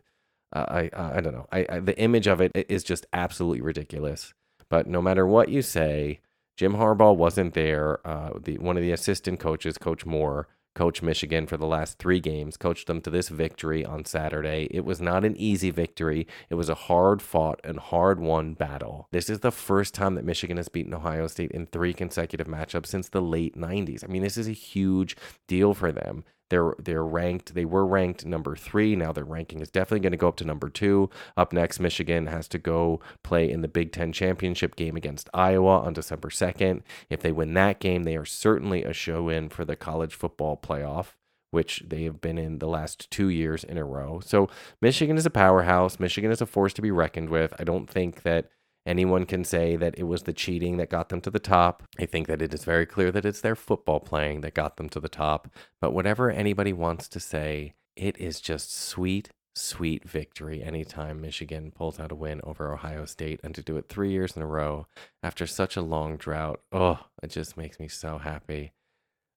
Uh, 0.54 0.66
I 0.94 1.18
I 1.18 1.22
don't 1.22 1.34
know. 1.34 1.48
I, 1.52 1.66
I 1.70 1.80
the 1.80 1.98
image 2.00 2.28
of 2.28 2.40
it 2.40 2.52
is 2.70 2.84
just 2.84 3.06
absolutely 3.12 3.62
ridiculous. 3.62 4.34
But 4.70 4.88
no 4.88 5.02
matter 5.02 5.28
what 5.28 5.50
you 5.50 5.62
say, 5.62 6.20
Jim 6.55 6.74
Harbaugh 6.74 7.15
wasn't 7.15 7.53
there. 7.53 8.05
Uh, 8.05 8.31
the 8.41 8.57
one 8.57 8.77
of 8.77 8.83
the 8.83 8.91
assistant 8.91 9.39
coaches, 9.39 9.77
Coach 9.77 10.05
Moore, 10.05 10.48
coached 10.75 11.03
Michigan 11.03 11.45
for 11.45 11.57
the 11.57 11.65
last 11.65 12.00
three 12.00 12.19
games, 12.19 12.57
coached 12.57 12.88
them 12.88 13.01
to 13.01 13.10
this 13.10 13.29
victory 13.29 13.86
on 13.86 14.05
Saturday. 14.05 14.67
It 14.72 14.86
was 14.86 15.00
not 15.00 15.24
an 15.24 15.36
easy 15.38 15.69
victory. 15.69 16.27
It 16.50 16.55
was 16.55 16.69
a 16.69 16.75
hard 16.75 17.22
fought 17.22 17.60
and 17.63 17.79
hard 17.79 18.19
won 18.19 18.53
battle. 18.53 19.07
This 19.12 19.29
is 19.29 19.39
the 19.39 19.51
first 19.51 19.93
time 19.93 20.15
that 20.15 20.25
Michigan 20.25 20.57
has 20.57 20.69
beaten 20.69 20.93
Ohio 20.93 21.27
State 21.27 21.51
in 21.51 21.67
three 21.67 21.93
consecutive 21.93 22.48
matchups 22.48 22.88
since 22.88 23.10
the 23.10 23.22
late 23.22 23.55
90s. 23.55 24.03
I 24.03 24.07
mean, 24.07 24.24
this 24.24 24.38
is 24.38 24.48
a 24.48 24.51
huge 24.51 25.15
deal 25.48 25.74
for 25.74 25.91
them. 25.91 26.24
They're 26.50 26.74
they're 26.80 27.06
ranked. 27.06 27.54
They 27.54 27.66
were 27.66 27.86
ranked 27.86 28.26
number 28.26 28.56
three. 28.56 28.96
Now 28.96 29.12
their 29.12 29.24
ranking 29.24 29.60
is 29.60 29.72
definitely 29.72 30.02
going 30.02 30.12
to 30.12 30.18
go 30.18 30.28
up 30.28 30.36
to 30.38 30.46
number 30.46 30.70
two. 30.70 31.10
Up 31.36 31.54
next, 31.54 31.80
Michigan 31.80 32.28
has 32.28 32.48
to 32.50 32.58
go 32.58 33.00
play 33.24 33.50
in 33.50 33.62
the 33.62 33.68
Big 33.68 33.92
Ten 33.92 34.12
championship 34.12 34.76
game 34.76 34.96
against 34.96 35.30
Iowa 35.34 35.80
on 35.80 35.94
December 35.94 36.30
second. 36.30 36.84
If 37.10 37.22
they 37.22 37.32
win 37.32 37.54
that 37.56 37.80
game, 37.80 38.04
they 38.04 38.16
are 38.16 38.26
certainly 38.26 38.84
a 38.84 38.94
show 38.94 39.30
in 39.30 39.50
for 39.50 39.66
the 39.66 39.76
college 39.76 40.14
football 40.14 40.58
playoff 40.58 41.14
which 41.54 41.84
they 41.88 42.04
have 42.04 42.20
been 42.20 42.40
in 42.40 42.58
the 42.58 42.68
last 42.68 43.12
two 43.12 43.30
years 43.30 43.64
in 43.64 43.78
a 43.78 43.86
row. 43.86 44.20
So 44.26 44.50
Michigan 44.82 45.18
is 45.18 45.26
a 45.28 45.30
powerhouse. 45.30 46.00
Michigan 46.00 46.32
is 46.32 46.42
a 46.42 46.48
force 46.48 46.74
to 46.74 46.82
be 46.82 46.90
reckoned 46.90 47.30
with. 47.30 47.54
I 47.60 47.64
don't 47.64 47.88
think 47.88 48.24
that 48.24 48.50
anyone 48.86 49.25
can 49.25 49.44
say 49.44 49.75
that 49.75 49.98
it 49.98 50.04
was 50.04 50.24
the 50.24 50.34
cheating 50.34 50.78
that 50.78 50.90
got 50.90 51.10
them 51.10 51.22
to 51.22 51.30
the 51.30 51.40
top. 51.40 51.84
I 52.00 52.06
think 52.06 52.28
that 52.28 52.42
it 52.42 52.54
is 52.54 52.63
very 52.63 52.86
clear 52.86 53.12
that 53.12 53.25
it's 53.25 53.42
their 53.42 53.56
football 53.56 54.00
playing 54.00 54.42
that 54.42 54.54
got 54.54 54.78
them 54.78 54.90
to 54.90 55.00
the 55.00 55.10
top. 55.10 55.48
But 55.80 55.94
whatever 55.94 56.30
anybody 56.30 56.74
wants 56.74 57.08
to 57.10 57.20
say, 57.20 57.74
it 57.96 58.18
is 58.18 58.42
just 58.42 58.75
sweet, 58.75 59.30
sweet 59.56 60.08
victory 60.08 60.63
anytime 60.63 61.22
Michigan 61.22 61.72
pulls 61.72 62.00
out 62.00 62.12
a 62.12 62.16
win 62.16 62.42
over 62.44 62.74
Ohio 62.74 63.06
State 63.06 63.40
and 63.44 63.54
to 63.56 63.62
do 63.62 63.78
it 63.78 63.88
three 63.88 64.12
years 64.12 64.36
in 64.36 64.42
a 64.42 64.48
row 64.48 64.88
after 65.22 65.46
such 65.46 65.78
a 65.78 65.82
long 65.82 66.18
drought. 66.18 66.62
Oh, 66.72 67.00
it 67.22 67.30
just 67.30 67.56
makes 67.56 67.80
me 67.80 67.88
so 67.88 68.18
happy. 68.18 68.74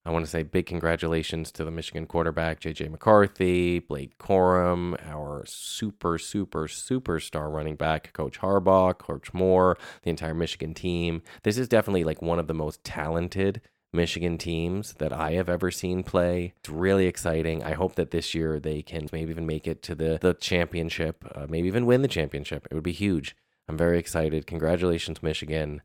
I 0.06 0.10
want 0.10 0.24
to 0.24 0.30
say 0.30 0.44
big 0.44 0.66
congratulations 0.66 1.50
to 1.50 1.64
the 1.64 1.72
Michigan 1.72 2.06
quarterback, 2.06 2.60
JJ 2.60 2.92
McCarthy, 2.92 3.80
Blake 3.80 4.16
Corum, 4.18 4.94
our 5.04 5.42
super, 5.46 6.16
super, 6.16 6.68
superstar 6.68 7.52
running 7.52 7.74
back, 7.74 8.12
Coach 8.12 8.38
Harbaugh, 8.38 8.96
Coach 8.96 9.34
Moore, 9.34 9.76
the 10.04 10.10
entire 10.10 10.32
Michigan 10.32 10.74
team. 10.74 11.22
This 11.42 11.58
is 11.58 11.66
definitely 11.66 12.04
like 12.04 12.22
one 12.22 12.38
of 12.38 12.46
the 12.46 12.54
most 12.54 12.84
talented 12.84 13.60
Michigan 13.92 14.38
teams 14.38 14.94
that 14.98 15.12
I 15.12 15.32
have 15.32 15.48
ever 15.48 15.72
seen 15.72 16.04
play. 16.04 16.54
It's 16.58 16.68
really 16.68 17.06
exciting. 17.06 17.64
I 17.64 17.72
hope 17.72 17.96
that 17.96 18.12
this 18.12 18.32
year 18.32 18.60
they 18.60 18.82
can 18.82 19.08
maybe 19.12 19.32
even 19.32 19.44
make 19.46 19.66
it 19.66 19.82
to 19.82 19.96
the, 19.96 20.18
the 20.20 20.34
championship, 20.34 21.24
uh, 21.34 21.46
maybe 21.48 21.66
even 21.66 21.84
win 21.84 22.02
the 22.02 22.08
championship. 22.08 22.68
It 22.70 22.74
would 22.74 22.84
be 22.84 22.92
huge. 22.92 23.34
I'm 23.68 23.76
very 23.76 23.98
excited. 23.98 24.46
Congratulations, 24.46 25.20
Michigan. 25.20 25.82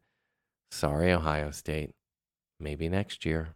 Sorry, 0.69 1.11
Ohio 1.11 1.49
State. 1.49 1.95
Maybe 2.59 2.87
next 2.87 3.25
year. 3.25 3.55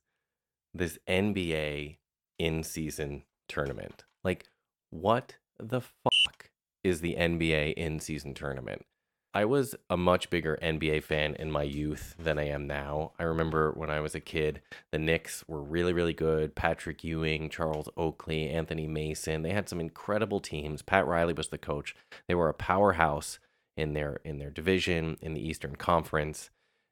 this 0.73 0.97
NBA 1.07 1.97
in 2.39 2.63
season 2.63 3.23
tournament. 3.47 4.03
Like, 4.23 4.49
what 4.89 5.35
the 5.59 5.81
fuck 5.81 6.49
is 6.83 7.01
the 7.01 7.15
NBA 7.15 7.73
in 7.73 7.99
season 7.99 8.33
tournament? 8.33 8.85
I 9.33 9.45
was 9.45 9.75
a 9.89 9.95
much 9.95 10.29
bigger 10.29 10.59
NBA 10.61 11.03
fan 11.03 11.35
in 11.35 11.51
my 11.51 11.63
youth 11.63 12.15
than 12.19 12.37
I 12.37 12.49
am 12.49 12.67
now. 12.67 13.13
I 13.17 13.23
remember 13.23 13.71
when 13.71 13.89
I 13.89 14.01
was 14.01 14.13
a 14.13 14.19
kid, 14.19 14.61
the 14.91 14.99
Knicks 14.99 15.45
were 15.47 15.61
really, 15.61 15.93
really 15.93 16.13
good. 16.13 16.53
Patrick 16.53 17.01
Ewing, 17.01 17.49
Charles 17.49 17.87
Oakley, 17.95 18.49
Anthony 18.49 18.87
Mason. 18.87 19.41
They 19.41 19.53
had 19.53 19.69
some 19.69 19.79
incredible 19.79 20.41
teams. 20.41 20.81
Pat 20.81 21.07
Riley 21.07 21.33
was 21.33 21.47
the 21.47 21.57
coach. 21.57 21.95
They 22.27 22.35
were 22.35 22.49
a 22.49 22.53
powerhouse 22.53 23.39
in 23.77 23.93
their 23.93 24.19
in 24.25 24.37
their 24.37 24.49
division 24.49 25.17
in 25.21 25.33
the 25.33 25.47
Eastern 25.47 25.77
Conference. 25.77 26.49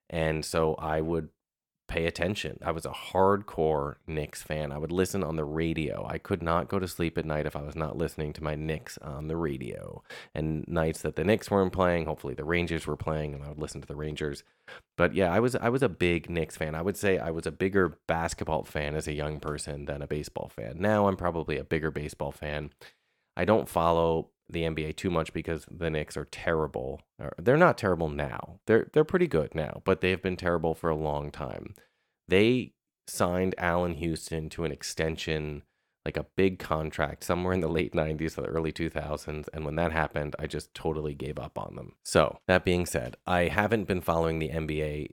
And 0.09 0.45
so 0.45 0.75
I 0.75 1.01
would 1.01 1.29
pay 1.89 2.05
attention. 2.05 2.60
I 2.63 2.72
was 2.72 2.86
a 2.86 2.91
hardcore 2.91 3.96
Knicks 4.08 4.41
fan. 4.41 4.72
I 4.72 4.77
would 4.77 4.91
listen 4.91 5.24
on 5.24 5.36
the 5.36 5.43
radio. 5.43 6.05
I 6.08 6.19
could 6.19 6.41
not 6.41 6.69
go 6.69 6.79
to 6.79 6.88
sleep 6.88 7.17
at 7.17 7.25
night 7.25 7.46
if 7.46 7.55
I 7.55 7.63
was 7.63 7.75
not 7.75 7.98
listening 7.98 8.31
to 8.34 8.43
my 8.43 8.55
Knicks 8.55 8.98
on 9.00 9.27
the 9.27 9.36
radio. 9.36 10.03
And 10.34 10.65
nights 10.67 11.01
that 11.01 11.15
the 11.15 11.24
Knicks 11.25 11.51
weren't 11.51 11.74
playing, 11.74 12.05
hopefully 12.05 12.36
the 12.36 12.46
Rangers 12.46 12.88
were 12.88 12.96
playing, 12.96 13.34
and 13.34 13.43
I 13.43 13.50
would 13.50 13.60
listen 13.60 13.81
to 13.81 13.88
the 13.88 13.96
Rangers. 13.96 14.43
But 14.98 15.15
yeah, 15.15 15.34
I 15.34 15.39
was 15.39 15.55
I 15.55 15.69
was 15.69 15.84
a 15.84 15.89
big 15.89 16.29
Knicks 16.29 16.55
fan. 16.55 16.75
I 16.75 16.81
would 16.81 16.96
say 16.96 17.17
I 17.17 17.31
was 17.31 17.48
a 17.48 17.51
bigger 17.51 17.98
basketball 18.08 18.63
fan 18.63 18.96
as 18.96 19.08
a 19.08 19.13
young 19.13 19.39
person 19.39 19.86
than 19.86 20.01
a 20.01 20.08
baseball 20.08 20.50
fan. 20.55 20.75
Now 20.79 21.08
I'm 21.08 21.17
probably 21.17 21.58
a 21.58 21.63
bigger 21.63 21.91
baseball 21.91 22.31
fan. 22.31 22.72
I 23.36 23.46
don't 23.46 23.67
follow 23.67 24.29
the 24.49 24.63
NBA 24.63 24.95
too 24.95 25.09
much 25.09 25.33
because 25.33 25.65
the 25.69 25.89
Knicks 25.89 26.17
are 26.17 26.25
terrible. 26.25 27.01
They're 27.37 27.57
not 27.57 27.77
terrible 27.77 28.09
now. 28.09 28.59
They're 28.65 28.89
they're 28.93 29.03
pretty 29.03 29.27
good 29.27 29.53
now, 29.53 29.81
but 29.85 30.01
they've 30.01 30.21
been 30.21 30.37
terrible 30.37 30.73
for 30.73 30.89
a 30.89 30.95
long 30.95 31.31
time. 31.31 31.75
They 32.27 32.73
signed 33.07 33.55
Allan 33.57 33.95
Houston 33.95 34.49
to 34.49 34.63
an 34.63 34.71
extension, 34.71 35.63
like 36.05 36.17
a 36.17 36.25
big 36.35 36.59
contract, 36.59 37.23
somewhere 37.23 37.53
in 37.53 37.59
the 37.59 37.67
late 37.67 37.93
90s 37.93 38.37
or 38.37 38.41
the 38.41 38.47
early 38.47 38.71
2000s. 38.71 39.47
And 39.53 39.65
when 39.65 39.75
that 39.75 39.91
happened, 39.91 40.35
I 40.39 40.47
just 40.47 40.73
totally 40.73 41.15
gave 41.15 41.39
up 41.39 41.57
on 41.57 41.75
them. 41.75 41.93
So, 42.03 42.39
that 42.47 42.65
being 42.65 42.85
said, 42.85 43.15
I 43.25 43.43
haven't 43.47 43.87
been 43.87 44.01
following 44.01 44.39
the 44.39 44.49
NBA 44.49 45.09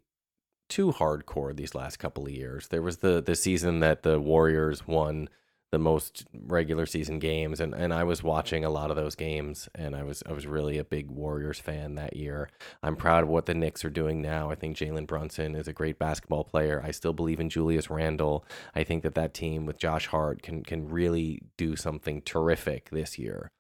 too 0.69 0.93
hardcore 0.93 1.55
these 1.57 1.75
last 1.75 1.99
couple 1.99 2.27
of 2.27 2.33
years. 2.33 2.69
There 2.69 2.83
was 2.83 2.99
the 2.99 3.23
the 3.23 3.37
season 3.37 3.81
that 3.81 4.03
the 4.03 4.21
Warriors 4.21 4.87
won 4.87 5.29
the 5.73 5.79
most 5.79 6.25
regular 6.33 6.87
season 6.87 7.19
games 7.19 7.61
and, 7.61 7.75
and 7.75 7.93
I 7.93 8.05
was 8.05 8.23
watching 8.23 8.65
a 8.65 8.71
lot 8.71 8.91
of 8.91 8.97
those 8.97 9.17
games 9.17 9.69
and 9.75 9.97
I 9.97 10.05
was 10.05 10.23
I 10.25 10.33
was 10.33 10.47
really 10.47 10.79
a 10.79 10.85
big 10.85 11.11
Warriors 11.11 11.59
fan 11.59 11.97
that 11.97 12.17
year. 12.17 12.49
I'm 12.83 12.95
proud 12.95 13.25
of 13.25 13.29
what 13.29 13.47
the 13.47 13.55
Knicks 13.55 13.85
are 13.85 13.91
doing 13.91 14.23
now. 14.23 14.51
I 14.51 14.55
think 14.55 14.77
Jalen 14.77 15.07
Brunson 15.07 15.57
is 15.57 15.67
a 15.67 15.73
great 15.73 15.99
basketball 15.99 16.45
player. 16.45 16.81
I 16.85 16.93
still 16.93 17.13
believe 17.13 17.41
in 17.41 17.51
Julius 17.51 17.91
Randle. 17.91 18.45
I 18.75 18.85
think 18.85 19.03
that 19.03 19.17
that 19.17 19.35
team 19.35 19.67
with 19.67 19.79
Josh 19.79 20.07
Hart 20.07 20.41
can 20.43 20.63
can 20.63 20.89
really 20.89 21.43
do 21.59 21.75
something 21.75 22.23
terrific 22.23 22.91
this 22.91 23.19
year. 23.19 23.51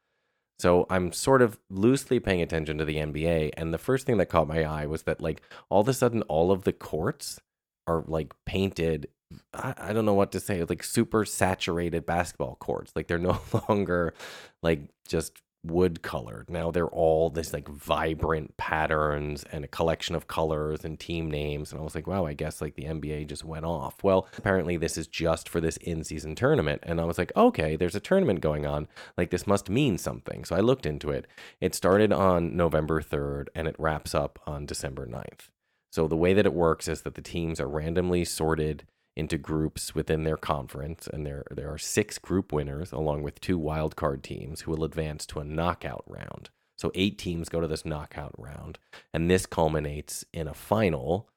So 0.58 0.86
I'm 0.88 1.12
sort 1.12 1.42
of 1.42 1.58
loosely 1.68 2.20
paying 2.20 2.40
attention 2.40 2.78
to 2.78 2.84
the 2.84 2.96
NBA 2.96 3.50
and 3.56 3.74
the 3.74 3.78
first 3.78 4.06
thing 4.06 4.16
that 4.18 4.26
caught 4.26 4.48
my 4.48 4.64
eye 4.64 4.86
was 4.86 5.02
that 5.02 5.20
like 5.20 5.42
all 5.68 5.80
of 5.80 5.88
a 5.88 5.92
sudden 5.92 6.22
all 6.22 6.50
of 6.50 6.64
the 6.64 6.72
courts 6.72 7.40
are 7.86 8.04
like 8.06 8.32
painted 8.46 9.08
I, 9.52 9.74
I 9.76 9.92
don't 9.92 10.04
know 10.04 10.14
what 10.14 10.32
to 10.32 10.40
say, 10.40 10.62
like 10.64 10.82
super 10.82 11.24
saturated 11.24 12.06
basketball 12.06 12.56
courts. 12.56 12.92
Like 12.94 13.08
they're 13.08 13.18
no 13.18 13.40
longer 13.68 14.14
like 14.62 14.80
just 15.08 15.40
wood 15.66 16.02
colored. 16.02 16.48
Now 16.48 16.70
they're 16.70 16.86
all 16.86 17.30
this 17.30 17.52
like 17.52 17.68
vibrant 17.68 18.56
patterns 18.56 19.44
and 19.50 19.64
a 19.64 19.68
collection 19.68 20.14
of 20.14 20.28
colors 20.28 20.84
and 20.84 20.98
team 20.98 21.30
names. 21.30 21.72
And 21.72 21.80
I 21.80 21.84
was 21.84 21.94
like, 21.94 22.06
wow, 22.06 22.26
I 22.26 22.34
guess 22.34 22.60
like 22.60 22.74
the 22.74 22.84
NBA 22.84 23.26
just 23.26 23.44
went 23.44 23.64
off. 23.64 24.02
Well, 24.02 24.28
apparently 24.38 24.76
this 24.76 24.96
is 24.96 25.06
just 25.06 25.48
for 25.48 25.60
this 25.60 25.76
in 25.78 26.04
season 26.04 26.34
tournament. 26.34 26.82
And 26.84 27.00
I 27.00 27.04
was 27.04 27.18
like, 27.18 27.32
okay, 27.36 27.76
there's 27.76 27.94
a 27.94 28.00
tournament 28.00 28.40
going 28.40 28.66
on. 28.66 28.88
Like 29.16 29.30
this 29.30 29.46
must 29.46 29.68
mean 29.68 29.98
something. 29.98 30.44
So 30.44 30.56
I 30.56 30.60
looked 30.60 30.86
into 30.86 31.10
it. 31.10 31.26
It 31.60 31.74
started 31.74 32.12
on 32.12 32.56
November 32.56 33.02
3rd 33.02 33.48
and 33.54 33.66
it 33.66 33.76
wraps 33.78 34.14
up 34.14 34.38
on 34.46 34.66
December 34.66 35.06
9th. 35.06 35.48
So 35.92 36.06
the 36.06 36.16
way 36.16 36.34
that 36.34 36.46
it 36.46 36.54
works 36.54 36.88
is 36.88 37.02
that 37.02 37.14
the 37.14 37.22
teams 37.22 37.60
are 37.60 37.68
randomly 37.68 38.24
sorted 38.24 38.84
into 39.16 39.38
groups 39.38 39.94
within 39.94 40.24
their 40.24 40.36
conference, 40.36 41.06
and 41.06 41.24
there 41.26 41.44
there 41.50 41.72
are 41.72 41.78
six 41.78 42.18
group 42.18 42.52
winners 42.52 42.92
along 42.92 43.22
with 43.22 43.40
two 43.40 43.58
wild 43.58 43.96
card 43.96 44.22
teams 44.22 44.62
who 44.62 44.70
will 44.70 44.84
advance 44.84 45.26
to 45.26 45.40
a 45.40 45.44
knockout 45.44 46.04
round. 46.06 46.50
So 46.76 46.92
eight 46.94 47.16
teams 47.18 47.48
go 47.48 47.60
to 47.60 47.66
this 47.66 47.86
knockout 47.86 48.34
round, 48.36 48.78
and 49.12 49.30
this 49.30 49.46
culminates 49.46 50.24
in 50.32 50.46
a 50.46 50.54
final 50.54 51.30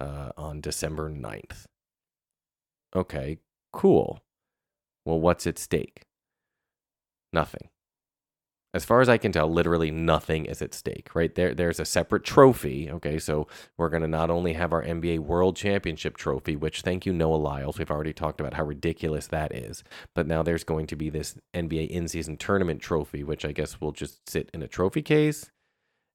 uh, 0.00 0.30
on 0.36 0.62
December 0.62 1.10
9th. 1.10 1.66
Okay, 2.94 3.38
cool. 3.72 4.22
Well, 5.04 5.20
what's 5.20 5.46
at 5.46 5.58
stake? 5.58 6.02
Nothing 7.32 7.68
as 8.76 8.84
far 8.84 9.00
as 9.00 9.08
I 9.08 9.16
can 9.16 9.32
tell, 9.32 9.50
literally 9.50 9.90
nothing 9.90 10.44
is 10.44 10.60
at 10.60 10.74
stake, 10.74 11.14
right? 11.14 11.34
There, 11.34 11.54
there's 11.54 11.80
a 11.80 11.86
separate 11.86 12.24
trophy. 12.24 12.90
Okay, 12.90 13.18
so 13.18 13.48
we're 13.78 13.88
going 13.88 14.02
to 14.02 14.08
not 14.08 14.30
only 14.30 14.52
have 14.52 14.72
our 14.72 14.84
NBA 14.84 15.20
World 15.20 15.56
Championship 15.56 16.18
trophy, 16.18 16.56
which 16.56 16.82
thank 16.82 17.06
you, 17.06 17.12
Noah 17.14 17.36
Lyles. 17.36 17.78
We've 17.78 17.90
already 17.90 18.12
talked 18.12 18.38
about 18.38 18.52
how 18.52 18.64
ridiculous 18.64 19.28
that 19.28 19.54
is. 19.54 19.82
But 20.14 20.26
now 20.26 20.42
there's 20.42 20.62
going 20.62 20.86
to 20.88 20.96
be 20.96 21.08
this 21.08 21.36
NBA 21.54 21.88
in 21.88 22.06
season 22.06 22.36
tournament 22.36 22.82
trophy, 22.82 23.24
which 23.24 23.46
I 23.46 23.52
guess 23.52 23.80
will 23.80 23.92
just 23.92 24.28
sit 24.28 24.50
in 24.52 24.62
a 24.62 24.68
trophy 24.68 25.00
case. 25.00 25.50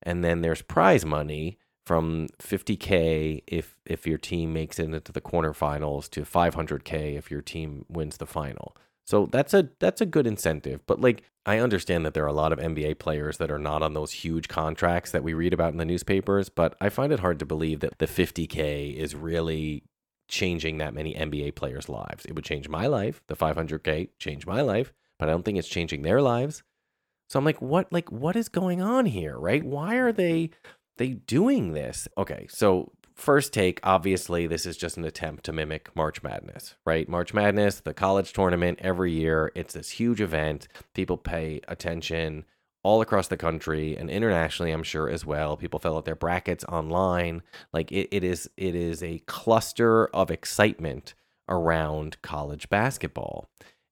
And 0.03 0.24
then 0.24 0.41
there's 0.41 0.62
prize 0.62 1.03
money, 1.03 1.58
from 1.84 2.27
50k 2.39 3.41
if 3.48 3.75
if 3.86 4.06
your 4.06 4.20
team 4.20 4.53
makes 4.53 4.77
it 4.77 4.94
into 4.94 5.12
the 5.12 5.20
quarterfinals 5.20 6.08
to 6.12 6.22
500k 6.22 7.18
if 7.18 7.32
your 7.32 7.41
team 7.41 7.86
wins 7.89 8.18
the 8.18 8.27
final. 8.27 8.75
So 9.05 9.27
that's 9.31 9.53
a 9.53 9.70
that's 9.79 10.01
a 10.01 10.05
good 10.05 10.27
incentive. 10.27 10.81
But 10.86 11.01
like 11.01 11.24
I 11.46 11.58
understand 11.58 12.05
that 12.05 12.13
there 12.13 12.24
are 12.24 12.27
a 12.27 12.34
lot 12.34 12.53
of 12.53 12.60
NBA 12.60 13.00
players 13.00 13.38
that 13.38 13.51
are 13.51 13.60
not 13.60 13.81
on 13.81 13.93
those 13.93 14.12
huge 14.12 14.48
contracts 14.48 15.12
that 15.12 15.24
we 15.24 15.34
read 15.34 15.53
about 15.53 15.72
in 15.72 15.77
the 15.77 15.86
newspapers, 15.86 16.50
but 16.50 16.75
I 16.79 16.89
find 16.89 17.12
it 17.12 17.20
hard 17.20 17.39
to 17.39 17.46
believe 17.46 17.79
that 17.79 17.98
the 17.98 18.08
50k 18.08 18.96
is 18.96 19.15
really 19.15 19.84
changing 20.27 20.77
that 20.77 20.93
many 20.93 21.13
NBA 21.13 21.55
players' 21.55 21.89
lives. 21.89 22.25
It 22.25 22.36
would 22.36 22.46
change 22.46 22.70
my 22.70 22.88
life. 22.88 23.22
The 23.27 23.36
500k 23.36 24.10
change 24.20 24.46
my 24.46 24.62
life, 24.62 24.93
but 25.20 25.27
I 25.27 25.31
don't 25.31 25.43
think 25.43 25.58
it's 25.58 25.67
changing 25.67 26.03
their 26.03 26.22
lives. 26.22 26.63
So 27.29 27.39
I'm 27.39 27.46
like, 27.46 27.62
what 27.62 27.91
like 27.91 28.12
what 28.12 28.36
is 28.36 28.50
going 28.50 28.81
on 28.81 29.05
here, 29.05 29.38
right? 29.38 29.63
Why 29.63 29.96
are 29.96 30.12
they 30.12 30.51
they 30.98 31.10
doing 31.10 31.74
this? 31.74 32.08
Okay, 32.17 32.46
so 32.50 32.91
first 33.22 33.54
take, 33.54 33.80
obviously, 33.84 34.48
this 34.48 34.66
is 34.66 34.75
just 34.75 34.98
an 34.98 35.06
attempt 35.06 35.46
to 35.46 35.54
mimic 35.54 35.96
March 35.96 36.24
Madness, 36.24 36.75
right? 36.86 37.08
March 37.08 37.34
Madness, 37.34 37.80
the 37.80 37.94
college 37.94 38.34
tournament 38.34 38.80
every 38.82 39.12
year, 39.12 39.51
it's 39.56 39.74
this 39.74 39.92
huge 39.92 40.20
event. 40.20 40.68
People 40.94 41.18
pay 41.18 41.62
attention 41.68 42.46
all 42.84 43.01
across 43.01 43.28
the 43.28 43.38
country 43.38 43.96
and 43.96 44.10
internationally, 44.10 44.72
I'm 44.72 44.84
sure 44.84 45.10
as 45.10 45.25
well. 45.25 45.56
People 45.56 45.80
fill 45.80 45.98
out 45.98 46.06
their 46.06 46.16
brackets 46.16 46.63
online. 46.66 47.44
Like 47.72 47.92
it, 47.92 48.10
it 48.12 48.24
is 48.24 48.50
it 48.58 48.75
is 48.75 49.04
a 49.04 49.20
cluster 49.20 50.08
of 50.08 50.32
excitement 50.32 51.13
around 51.48 52.22
college 52.22 52.70
basketball. 52.70 53.50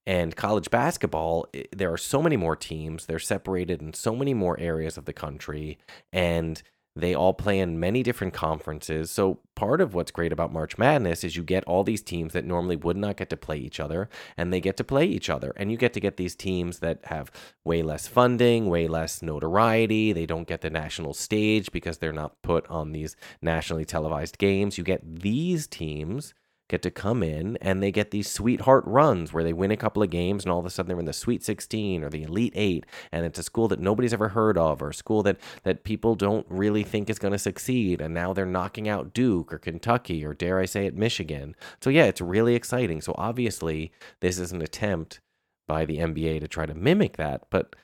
And 0.07 0.35
college 0.35 0.71
basketball, 0.71 1.45
there 1.71 1.93
are 1.93 1.97
so 1.97 2.23
many 2.23 2.35
more 2.35 2.55
teams. 2.55 3.05
They're 3.05 3.19
separated 3.19 3.79
in 3.79 3.93
so 3.93 4.15
many 4.15 4.33
more 4.33 4.59
areas 4.59 4.97
of 4.97 5.05
the 5.05 5.13
country. 5.13 5.77
And 6.11 6.61
they 6.95 7.13
all 7.13 7.33
play 7.33 7.59
in 7.59 7.79
many 7.79 8.03
different 8.03 8.33
conferences. 8.33 9.11
So, 9.11 9.39
part 9.55 9.81
of 9.81 9.93
what's 9.93 10.11
great 10.11 10.31
about 10.31 10.53
March 10.53 10.77
Madness 10.77 11.23
is 11.23 11.35
you 11.35 11.43
get 11.43 11.63
all 11.65 11.83
these 11.83 12.01
teams 12.01 12.33
that 12.33 12.45
normally 12.45 12.75
would 12.75 12.97
not 12.97 13.17
get 13.17 13.29
to 13.29 13.37
play 13.37 13.57
each 13.57 13.79
other, 13.79 14.09
and 14.37 14.51
they 14.51 14.59
get 14.59 14.77
to 14.77 14.83
play 14.83 15.05
each 15.05 15.29
other. 15.29 15.53
And 15.55 15.71
you 15.71 15.77
get 15.77 15.93
to 15.93 15.99
get 15.99 16.17
these 16.17 16.35
teams 16.35 16.79
that 16.79 16.99
have 17.05 17.31
way 17.63 17.81
less 17.81 18.07
funding, 18.07 18.69
way 18.69 18.87
less 18.87 19.21
notoriety. 19.21 20.13
They 20.13 20.25
don't 20.25 20.47
get 20.47 20.61
the 20.61 20.69
national 20.69 21.13
stage 21.13 21.71
because 21.71 21.99
they're 21.99 22.11
not 22.13 22.41
put 22.41 22.67
on 22.67 22.91
these 22.91 23.15
nationally 23.41 23.85
televised 23.85 24.37
games. 24.37 24.77
You 24.77 24.83
get 24.83 25.21
these 25.21 25.67
teams 25.67 26.33
get 26.69 26.83
to 26.83 26.91
come 26.91 27.21
in 27.23 27.57
and 27.61 27.83
they 27.83 27.91
get 27.91 28.11
these 28.11 28.31
sweetheart 28.31 28.83
runs 28.85 29.33
where 29.33 29.43
they 29.43 29.51
win 29.51 29.71
a 29.71 29.77
couple 29.77 30.01
of 30.01 30.09
games 30.09 30.45
and 30.45 30.51
all 30.51 30.59
of 30.59 30.65
a 30.65 30.69
sudden 30.69 30.87
they're 30.87 30.99
in 30.99 31.05
the 31.05 31.11
Sweet 31.13 31.43
16 31.43 32.03
or 32.03 32.09
the 32.09 32.23
Elite 32.23 32.53
8 32.55 32.85
and 33.11 33.25
it's 33.25 33.39
a 33.39 33.43
school 33.43 33.67
that 33.67 33.79
nobody's 33.79 34.13
ever 34.13 34.29
heard 34.29 34.57
of 34.57 34.81
or 34.81 34.89
a 34.89 34.93
school 34.93 35.23
that 35.23 35.37
that 35.63 35.83
people 35.83 36.15
don't 36.15 36.45
really 36.47 36.83
think 36.83 37.09
is 37.09 37.19
going 37.19 37.31
to 37.31 37.39
succeed 37.39 37.99
and 37.99 38.13
now 38.13 38.31
they're 38.31 38.45
knocking 38.45 38.87
out 38.87 39.13
Duke 39.13 39.51
or 39.51 39.57
Kentucky 39.57 40.23
or 40.23 40.33
dare 40.33 40.59
I 40.59 40.65
say 40.65 40.85
it 40.85 40.95
Michigan. 40.95 41.55
So 41.81 41.89
yeah, 41.89 42.05
it's 42.05 42.21
really 42.21 42.55
exciting. 42.55 43.01
So 43.01 43.15
obviously 43.17 43.91
this 44.21 44.37
is 44.37 44.51
an 44.51 44.61
attempt 44.61 45.19
by 45.67 45.85
the 45.85 45.97
NBA 45.97 46.39
to 46.39 46.47
try 46.47 46.65
to 46.65 46.73
mimic 46.73 47.17
that, 47.17 47.43
but 47.49 47.75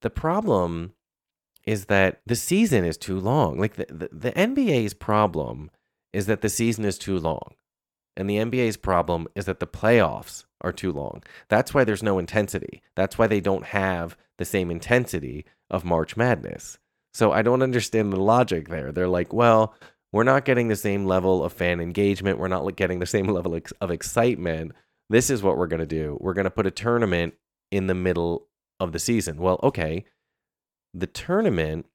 the 0.00 0.10
problem 0.10 0.92
is 1.64 1.86
that 1.86 2.20
the 2.24 2.36
season 2.36 2.84
is 2.84 2.96
too 2.96 3.18
long. 3.18 3.58
Like 3.58 3.74
the, 3.74 3.86
the, 3.90 4.08
the 4.10 4.32
NBA's 4.32 4.94
problem 4.94 5.70
is 6.12 6.26
that 6.26 6.40
the 6.40 6.48
season 6.48 6.84
is 6.84 6.98
too 6.98 7.18
long. 7.18 7.54
And 8.18 8.28
the 8.28 8.36
NBA's 8.36 8.76
problem 8.76 9.28
is 9.36 9.44
that 9.44 9.60
the 9.60 9.66
playoffs 9.66 10.44
are 10.60 10.72
too 10.72 10.92
long. 10.92 11.22
That's 11.48 11.72
why 11.72 11.84
there's 11.84 12.02
no 12.02 12.18
intensity. 12.18 12.82
That's 12.96 13.16
why 13.16 13.28
they 13.28 13.40
don't 13.40 13.66
have 13.66 14.16
the 14.38 14.44
same 14.44 14.72
intensity 14.72 15.46
of 15.70 15.84
March 15.84 16.16
Madness. 16.16 16.78
So 17.14 17.30
I 17.30 17.42
don't 17.42 17.62
understand 17.62 18.12
the 18.12 18.20
logic 18.20 18.68
there. 18.68 18.90
They're 18.90 19.08
like, 19.08 19.32
well, 19.32 19.72
we're 20.12 20.24
not 20.24 20.44
getting 20.44 20.66
the 20.66 20.76
same 20.76 21.06
level 21.06 21.44
of 21.44 21.52
fan 21.52 21.80
engagement. 21.80 22.40
We're 22.40 22.48
not 22.48 22.76
getting 22.76 22.98
the 22.98 23.06
same 23.06 23.26
level 23.32 23.58
of 23.80 23.90
excitement. 23.90 24.72
This 25.08 25.30
is 25.30 25.42
what 25.42 25.56
we're 25.56 25.68
going 25.68 25.80
to 25.80 25.86
do. 25.86 26.18
We're 26.20 26.34
going 26.34 26.44
to 26.44 26.50
put 26.50 26.66
a 26.66 26.72
tournament 26.72 27.34
in 27.70 27.86
the 27.86 27.94
middle 27.94 28.48
of 28.80 28.90
the 28.90 28.98
season. 28.98 29.38
Well, 29.38 29.60
okay. 29.62 30.04
The 30.92 31.06
tournament 31.06 31.86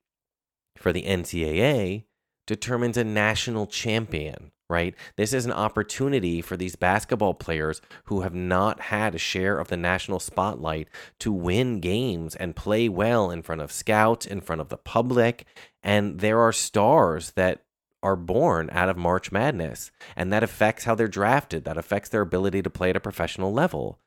for 0.78 0.94
the 0.94 1.04
NCAA 1.04 2.06
determines 2.48 2.96
a 2.96 3.04
national 3.04 3.68
champion 3.68 4.52
right? 4.74 4.96
This 5.18 5.34
is 5.34 5.46
an 5.46 5.52
opportunity 5.52 6.42
for 6.42 6.58
these 6.58 6.76
basketball 6.76 7.36
players 7.36 7.80
who 8.06 8.22
have 8.22 8.34
not 8.34 8.80
had 8.82 9.14
a 9.14 9.20
share 9.20 9.60
of 9.60 9.68
the 9.68 9.78
national 9.78 10.20
spotlight 10.20 10.88
to 11.20 11.32
win 11.32 11.80
games 11.80 12.36
and 12.36 12.56
play 12.56 12.90
well 12.90 13.30
in 13.30 13.44
front 13.44 13.62
of 13.62 13.72
scouts, 13.72 14.26
in 14.26 14.42
front 14.42 14.62
of 14.62 14.70
the 14.70 14.78
public. 14.78 15.46
And 15.84 16.20
there 16.22 16.40
are 16.40 16.52
stars 16.52 17.34
that 17.36 17.62
are 18.02 18.16
born 18.16 18.70
out 18.72 18.90
of 18.90 18.98
March 18.98 19.32
Madness, 19.32 19.92
and 20.16 20.34
that 20.34 20.44
affects 20.44 20.86
how 20.86 20.96
they're 20.96 21.08
drafted, 21.08 21.66
that 21.66 21.78
affects 21.78 22.10
their 22.10 22.22
ability 22.22 22.64
to 22.64 22.70
play 22.70 22.90
at 22.90 22.96
a 22.96 23.00
professional 23.00 23.54
level 23.54 24.00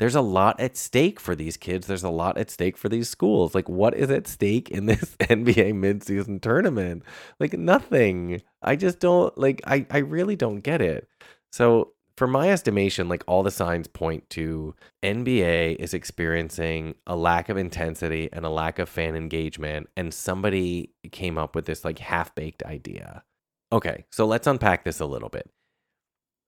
there's 0.00 0.14
a 0.14 0.22
lot 0.22 0.58
at 0.58 0.78
stake 0.78 1.20
for 1.20 1.36
these 1.36 1.58
kids. 1.58 1.86
There's 1.86 2.02
a 2.02 2.08
lot 2.08 2.38
at 2.38 2.50
stake 2.50 2.78
for 2.78 2.88
these 2.88 3.06
schools. 3.06 3.54
Like, 3.54 3.68
what 3.68 3.94
is 3.94 4.10
at 4.10 4.26
stake 4.26 4.70
in 4.70 4.86
this 4.86 5.14
NBA 5.20 5.74
midseason 5.74 6.40
tournament? 6.40 7.02
Like, 7.38 7.52
nothing. 7.52 8.40
I 8.62 8.76
just 8.76 8.98
don't, 8.98 9.36
like, 9.36 9.60
I, 9.66 9.84
I 9.90 9.98
really 9.98 10.36
don't 10.36 10.60
get 10.60 10.80
it. 10.80 11.06
So, 11.52 11.92
for 12.16 12.26
my 12.26 12.50
estimation, 12.50 13.10
like, 13.10 13.22
all 13.26 13.42
the 13.42 13.50
signs 13.50 13.88
point 13.88 14.28
to 14.30 14.74
NBA 15.02 15.76
is 15.76 15.92
experiencing 15.92 16.94
a 17.06 17.14
lack 17.14 17.50
of 17.50 17.58
intensity 17.58 18.30
and 18.32 18.46
a 18.46 18.50
lack 18.50 18.78
of 18.78 18.88
fan 18.88 19.14
engagement. 19.14 19.90
And 19.98 20.14
somebody 20.14 20.94
came 21.12 21.36
up 21.36 21.54
with 21.54 21.66
this, 21.66 21.84
like, 21.84 21.98
half 21.98 22.34
baked 22.34 22.62
idea. 22.62 23.22
Okay, 23.70 24.06
so 24.10 24.24
let's 24.24 24.46
unpack 24.46 24.82
this 24.84 25.00
a 25.00 25.06
little 25.06 25.28
bit. 25.28 25.50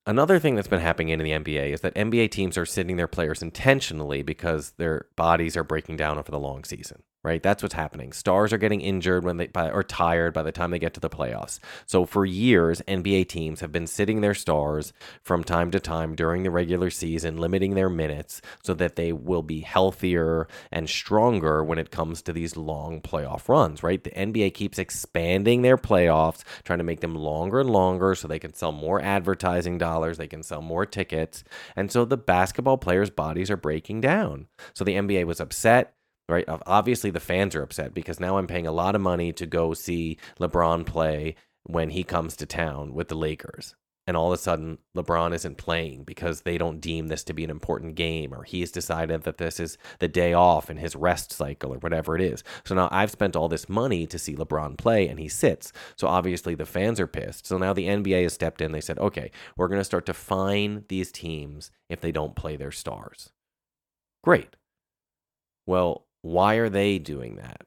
Another 0.04 0.40
thing 0.40 0.56
that's 0.56 0.68
been 0.68 0.80
happening 0.80 1.10
in 1.10 1.20
the 1.20 1.30
NBA 1.30 1.72
is 1.72 1.80
that 1.82 1.94
NBA 1.94 2.30
teams 2.32 2.58
are 2.58 2.66
sitting 2.66 2.96
their 2.96 3.06
players 3.06 3.40
intentionally 3.40 4.22
because 4.22 4.72
their 4.72 5.06
bodies 5.14 5.56
are 5.56 5.62
breaking 5.62 5.96
down 5.96 6.18
over 6.18 6.30
the 6.30 6.40
long 6.40 6.64
season 6.64 7.02
right? 7.24 7.42
That's 7.42 7.62
what's 7.62 7.74
happening. 7.74 8.12
Stars 8.12 8.52
are 8.52 8.58
getting 8.58 8.80
injured 8.80 9.24
when 9.24 9.36
they 9.36 9.46
by, 9.46 9.70
or 9.70 9.82
tired 9.82 10.34
by 10.34 10.42
the 10.42 10.52
time 10.52 10.70
they 10.70 10.78
get 10.78 10.94
to 10.94 11.00
the 11.00 11.08
playoffs. 11.10 11.60
So 11.86 12.04
for 12.04 12.24
years, 12.24 12.82
NBA 12.88 13.28
teams 13.28 13.60
have 13.60 13.70
been 13.70 13.86
sitting 13.86 14.20
their 14.20 14.34
stars 14.34 14.92
from 15.22 15.44
time 15.44 15.70
to 15.70 15.80
time 15.80 16.14
during 16.16 16.42
the 16.42 16.50
regular 16.50 16.90
season, 16.90 17.36
limiting 17.36 17.74
their 17.74 17.88
minutes 17.88 18.42
so 18.62 18.74
that 18.74 18.96
they 18.96 19.12
will 19.12 19.42
be 19.42 19.60
healthier 19.60 20.48
and 20.72 20.88
stronger 20.88 21.62
when 21.62 21.78
it 21.78 21.90
comes 21.90 22.22
to 22.22 22.32
these 22.32 22.56
long 22.56 23.00
playoff 23.00 23.48
runs, 23.48 23.82
right? 23.82 24.02
The 24.02 24.10
NBA 24.10 24.54
keeps 24.54 24.78
expanding 24.78 25.62
their 25.62 25.78
playoffs, 25.78 26.42
trying 26.64 26.78
to 26.78 26.84
make 26.84 27.00
them 27.00 27.14
longer 27.14 27.60
and 27.60 27.70
longer 27.70 28.14
so 28.14 28.26
they 28.26 28.38
can 28.38 28.54
sell 28.54 28.72
more 28.72 29.00
advertising 29.00 29.78
dollars, 29.78 30.18
they 30.18 30.26
can 30.26 30.42
sell 30.42 30.60
more 30.60 30.86
tickets. 30.86 31.44
And 31.76 31.92
so 31.92 32.04
the 32.04 32.16
basketball 32.16 32.78
players' 32.78 33.10
bodies 33.10 33.50
are 33.50 33.56
breaking 33.56 34.00
down. 34.00 34.48
So 34.74 34.84
the 34.84 34.96
NBA 34.96 35.24
was 35.24 35.40
upset 35.40 35.94
right? 36.32 36.48
Obviously, 36.66 37.10
the 37.10 37.20
fans 37.20 37.54
are 37.54 37.62
upset 37.62 37.94
because 37.94 38.18
now 38.18 38.38
I'm 38.38 38.46
paying 38.46 38.66
a 38.66 38.72
lot 38.72 38.94
of 38.94 39.00
money 39.00 39.32
to 39.34 39.46
go 39.46 39.74
see 39.74 40.18
LeBron 40.40 40.86
play 40.86 41.36
when 41.64 41.90
he 41.90 42.02
comes 42.02 42.36
to 42.36 42.46
town 42.46 42.94
with 42.94 43.08
the 43.08 43.14
Lakers. 43.14 43.76
And 44.04 44.16
all 44.16 44.32
of 44.32 44.38
a 44.38 44.42
sudden, 44.42 44.78
LeBron 44.96 45.32
isn't 45.32 45.58
playing 45.58 46.02
because 46.02 46.40
they 46.40 46.58
don't 46.58 46.80
deem 46.80 47.06
this 47.06 47.22
to 47.22 47.32
be 47.32 47.44
an 47.44 47.50
important 47.50 47.94
game, 47.94 48.34
or 48.34 48.42
he's 48.42 48.72
decided 48.72 49.22
that 49.22 49.38
this 49.38 49.60
is 49.60 49.78
the 50.00 50.08
day 50.08 50.32
off 50.32 50.68
in 50.68 50.76
his 50.76 50.96
rest 50.96 51.30
cycle, 51.32 51.72
or 51.72 51.78
whatever 51.78 52.16
it 52.16 52.20
is. 52.20 52.42
So 52.64 52.74
now 52.74 52.88
I've 52.90 53.12
spent 53.12 53.36
all 53.36 53.48
this 53.48 53.68
money 53.68 54.08
to 54.08 54.18
see 54.18 54.34
LeBron 54.34 54.76
play, 54.76 55.06
and 55.06 55.20
he 55.20 55.28
sits. 55.28 55.72
So 55.96 56.08
obviously, 56.08 56.56
the 56.56 56.66
fans 56.66 56.98
are 56.98 57.06
pissed. 57.06 57.46
So 57.46 57.58
now 57.58 57.72
the 57.72 57.86
NBA 57.86 58.24
has 58.24 58.32
stepped 58.32 58.60
in. 58.60 58.72
They 58.72 58.80
said, 58.80 58.98
okay, 58.98 59.30
we're 59.56 59.68
going 59.68 59.80
to 59.80 59.84
start 59.84 60.06
to 60.06 60.14
fine 60.14 60.84
these 60.88 61.12
teams 61.12 61.70
if 61.88 62.00
they 62.00 62.10
don't 62.10 62.34
play 62.34 62.56
their 62.56 62.72
stars. 62.72 63.30
Great. 64.24 64.56
Well, 65.64 66.06
why 66.22 66.54
are 66.54 66.68
they 66.68 66.98
doing 66.98 67.36
that? 67.36 67.62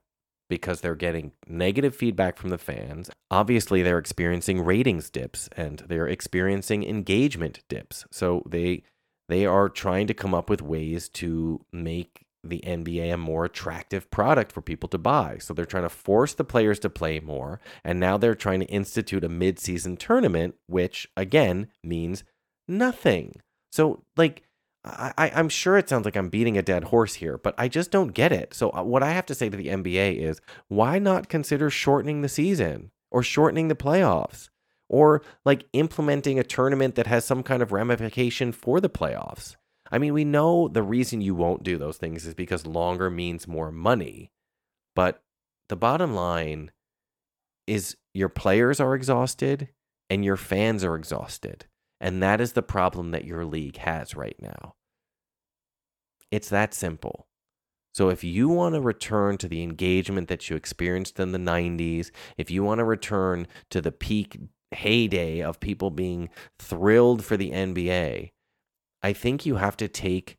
Because 0.50 0.82
they're 0.82 0.96
getting 0.96 1.32
negative 1.48 1.96
feedback 1.96 2.38
from 2.38 2.50
the 2.50 2.58
fans. 2.58 3.10
Obviously, 3.32 3.82
they're 3.82 3.98
experiencing 3.98 4.64
ratings 4.64 5.10
dips 5.10 5.50
and 5.56 5.84
they're 5.88 6.08
experiencing 6.08 6.84
engagement 6.84 7.62
dips. 7.68 8.06
So 8.12 8.44
they 8.48 8.84
they 9.28 9.46
are 9.46 9.70
trying 9.70 10.08
to 10.08 10.14
come 10.14 10.36
up 10.36 10.50
with 10.50 10.62
ways 10.62 11.10
to 11.10 11.66
make 11.72 12.26
the 12.44 12.62
NBA 12.66 13.14
a 13.14 13.18
more 13.18 13.46
attractive 13.46 14.10
product 14.12 14.52
for 14.52 14.62
people 14.62 14.88
to 14.90 14.98
buy. 14.98 15.38
So 15.40 15.54
they're 15.54 15.66
trying 15.66 15.84
to 15.84 15.90
force 15.90 16.34
the 16.34 16.44
players 16.44 16.80
to 16.80 16.90
play 16.90 17.20
more. 17.20 17.60
And 17.84 18.00
now 18.00 18.18
they're 18.18 18.36
trying 18.36 18.60
to 18.60 18.68
institute 18.68 19.24
a 19.24 19.30
midseason 19.30 19.98
tournament, 19.98 20.56
which 20.68 21.08
again 21.18 21.68
means 21.84 22.24
nothing. 22.68 23.42
So, 23.72 24.04
like, 24.16 24.44
I, 24.86 25.32
I'm 25.34 25.50
sure 25.50 25.78
it 25.78 25.90
sounds 25.90 26.06
like 26.06 26.16
I'm 26.16 26.30
beating 26.30 26.58
a 26.58 26.62
dead 26.62 26.86
horse 26.86 27.16
here, 27.16 27.40
but 27.40 27.56
I 27.58 27.68
just 27.68 27.90
don't 27.90 28.14
get 28.14 28.32
it. 28.32 28.54
So, 28.54 28.70
uh, 28.70 28.84
what 28.84 29.02
I 29.02 29.12
have 29.12 29.26
to 29.28 29.36
say 29.36 29.50
to 29.50 29.58
the 29.58 29.70
NBA 29.70 30.18
is 30.18 30.42
why 30.68 31.00
not 31.00 31.28
consider 31.28 31.70
shortening 31.70 32.22
the 32.22 32.30
season 32.30 32.92
or 33.12 33.24
shortening 33.24 33.68
the 33.68 33.76
playoffs 33.76 34.50
or 34.88 35.24
like 35.44 35.66
implementing 35.74 36.38
a 36.38 36.44
tournament 36.44 36.96
that 36.96 37.08
has 37.08 37.26
some 37.26 37.42
kind 37.42 37.64
of 37.64 37.72
ramification 37.72 38.52
for 38.52 38.80
the 38.80 38.90
playoffs? 38.90 39.56
I 39.92 39.98
mean, 39.98 40.14
we 40.14 40.24
know 40.24 40.68
the 40.68 40.84
reason 40.84 41.22
you 41.22 41.34
won't 41.34 41.64
do 41.64 41.78
those 41.78 41.98
things 41.98 42.26
is 42.26 42.34
because 42.34 42.68
longer 42.68 43.10
means 43.10 43.48
more 43.48 43.72
money. 43.72 44.32
But 44.96 45.24
the 45.68 45.76
bottom 45.76 46.14
line 46.14 46.72
is 47.66 47.98
your 48.14 48.30
players 48.30 48.80
are 48.80 48.96
exhausted 48.96 49.70
and 50.10 50.24
your 50.24 50.38
fans 50.38 50.84
are 50.84 50.96
exhausted. 50.96 51.66
And 52.00 52.22
that 52.22 52.42
is 52.42 52.54
the 52.54 52.62
problem 52.62 53.12
that 53.12 53.26
your 53.26 53.46
league 53.46 53.78
has 53.78 54.16
right 54.16 54.36
now. 54.42 54.76
It's 56.32 56.50
that 56.50 56.74
simple. 56.74 57.28
So 57.94 58.10
if 58.10 58.24
you 58.24 58.50
want 58.50 58.76
to 58.76 58.82
return 58.82 59.38
to 59.38 59.48
the 59.48 59.64
engagement 59.64 60.28
that 60.28 60.50
you 60.50 60.58
experienced 60.58 61.20
in 61.20 61.32
the 61.32 61.38
90s, 61.38 62.12
if 62.38 62.52
you 62.52 62.62
want 62.62 62.80
to 62.80 62.84
return 62.84 63.48
to 63.70 63.80
the 63.80 63.92
peak 63.92 64.38
heyday 64.72 65.42
of 65.42 65.62
people 65.62 65.92
being 65.92 66.30
thrilled 66.60 67.24
for 67.24 67.38
the 67.38 67.52
NBA, 67.52 68.32
I 69.02 69.14
think 69.14 69.46
you 69.46 69.56
have 69.56 69.78
to 69.78 69.88
take 69.88 70.36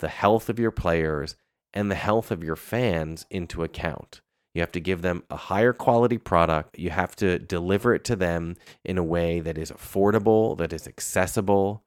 the 0.00 0.08
health 0.08 0.48
of 0.48 0.58
your 0.58 0.72
players 0.72 1.36
and 1.72 1.90
the 1.90 1.94
health 1.94 2.30
of 2.30 2.42
your 2.42 2.56
fans 2.56 3.26
into 3.30 3.62
account. 3.62 4.20
You 4.58 4.62
have 4.62 4.72
to 4.72 4.80
give 4.80 5.02
them 5.02 5.22
a 5.30 5.36
higher 5.36 5.72
quality 5.72 6.18
product. 6.18 6.80
You 6.80 6.90
have 6.90 7.14
to 7.16 7.38
deliver 7.38 7.94
it 7.94 8.02
to 8.06 8.16
them 8.16 8.56
in 8.84 8.98
a 8.98 9.04
way 9.04 9.38
that 9.38 9.56
is 9.56 9.70
affordable, 9.70 10.58
that 10.58 10.72
is 10.72 10.88
accessible. 10.88 11.84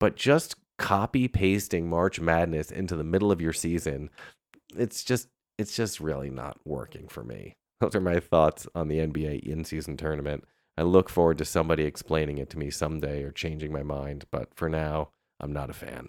But 0.00 0.16
just 0.16 0.56
copy 0.78 1.28
pasting 1.28 1.86
March 1.86 2.18
Madness 2.18 2.70
into 2.70 2.96
the 2.96 3.04
middle 3.04 3.30
of 3.30 3.42
your 3.42 3.52
season, 3.52 4.08
it's 4.74 5.04
just 5.04 5.28
it's 5.58 5.76
just 5.76 6.00
really 6.00 6.30
not 6.30 6.56
working 6.64 7.08
for 7.08 7.22
me. 7.22 7.56
Those 7.78 7.94
are 7.94 8.00
my 8.00 8.20
thoughts 8.20 8.66
on 8.74 8.88
the 8.88 9.00
NBA 9.00 9.40
in-season 9.40 9.98
tournament. 9.98 10.44
I 10.78 10.84
look 10.84 11.10
forward 11.10 11.36
to 11.38 11.44
somebody 11.44 11.82
explaining 11.82 12.38
it 12.38 12.48
to 12.50 12.58
me 12.58 12.70
someday 12.70 13.22
or 13.22 13.32
changing 13.32 13.70
my 13.70 13.82
mind, 13.82 14.24
but 14.30 14.54
for 14.54 14.70
now, 14.70 15.10
I'm 15.40 15.52
not 15.52 15.68
a 15.68 15.74
fan. 15.74 16.08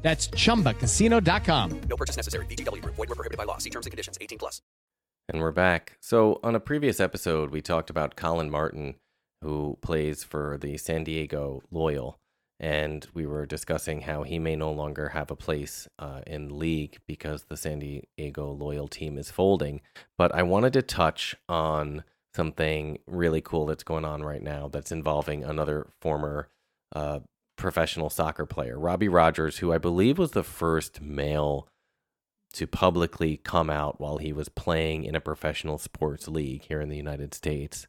That's 0.00 0.28
chumbacasino.com. 0.28 1.80
No 1.88 1.96
purchase 1.96 2.16
necessary. 2.16 2.46
VGW 2.46 2.82
Group. 2.82 2.94
Void 2.94 3.08
were 3.08 3.14
prohibited 3.14 3.36
by 3.36 3.44
law. 3.44 3.58
See 3.58 3.70
terms 3.70 3.86
and 3.86 3.90
conditions. 3.90 4.16
18 4.20 4.38
plus. 4.38 4.62
And 5.28 5.42
we're 5.42 5.52
back. 5.52 5.98
So, 6.00 6.40
on 6.42 6.54
a 6.54 6.60
previous 6.60 7.00
episode, 7.00 7.50
we 7.50 7.60
talked 7.60 7.90
about 7.90 8.16
Collin 8.16 8.50
Martin, 8.50 8.94
who 9.42 9.76
plays 9.82 10.24
for 10.24 10.56
the 10.58 10.78
San 10.78 11.04
Diego 11.04 11.62
Loyal. 11.70 12.18
And 12.60 13.06
we 13.12 13.26
were 13.26 13.46
discussing 13.46 14.00
how 14.00 14.22
he 14.22 14.38
may 14.38 14.56
no 14.56 14.72
longer 14.72 15.10
have 15.10 15.30
a 15.30 15.36
place 15.36 15.86
uh, 15.98 16.22
in 16.26 16.48
the 16.48 16.54
league 16.54 16.98
because 17.06 17.44
the 17.44 17.56
San 17.56 17.78
Diego 17.78 18.50
Loyal 18.50 18.88
team 18.88 19.18
is 19.18 19.30
folding. 19.30 19.80
But 20.16 20.34
I 20.34 20.42
wanted 20.42 20.72
to 20.72 20.82
touch 20.82 21.36
on 21.48 22.04
something 22.34 22.98
really 23.06 23.40
cool 23.40 23.66
that's 23.66 23.84
going 23.84 24.04
on 24.04 24.22
right 24.22 24.42
now 24.42 24.68
that's 24.68 24.92
involving 24.92 25.44
another 25.44 25.88
former 26.00 26.48
uh, 26.94 27.20
professional 27.58 28.08
soccer 28.08 28.46
player, 28.46 28.78
Robbie 28.78 29.08
Rogers, 29.08 29.58
who 29.58 29.72
I 29.72 29.78
believe 29.78 30.16
was 30.16 30.30
the 30.30 30.42
first 30.42 31.02
male 31.02 31.68
to 32.54 32.66
publicly 32.66 33.36
come 33.36 33.68
out 33.68 34.00
while 34.00 34.16
he 34.16 34.32
was 34.32 34.48
playing 34.48 35.04
in 35.04 35.14
a 35.14 35.20
professional 35.20 35.76
sports 35.76 36.28
league 36.28 36.62
here 36.62 36.80
in 36.80 36.88
the 36.88 36.96
United 36.96 37.34
States. 37.34 37.86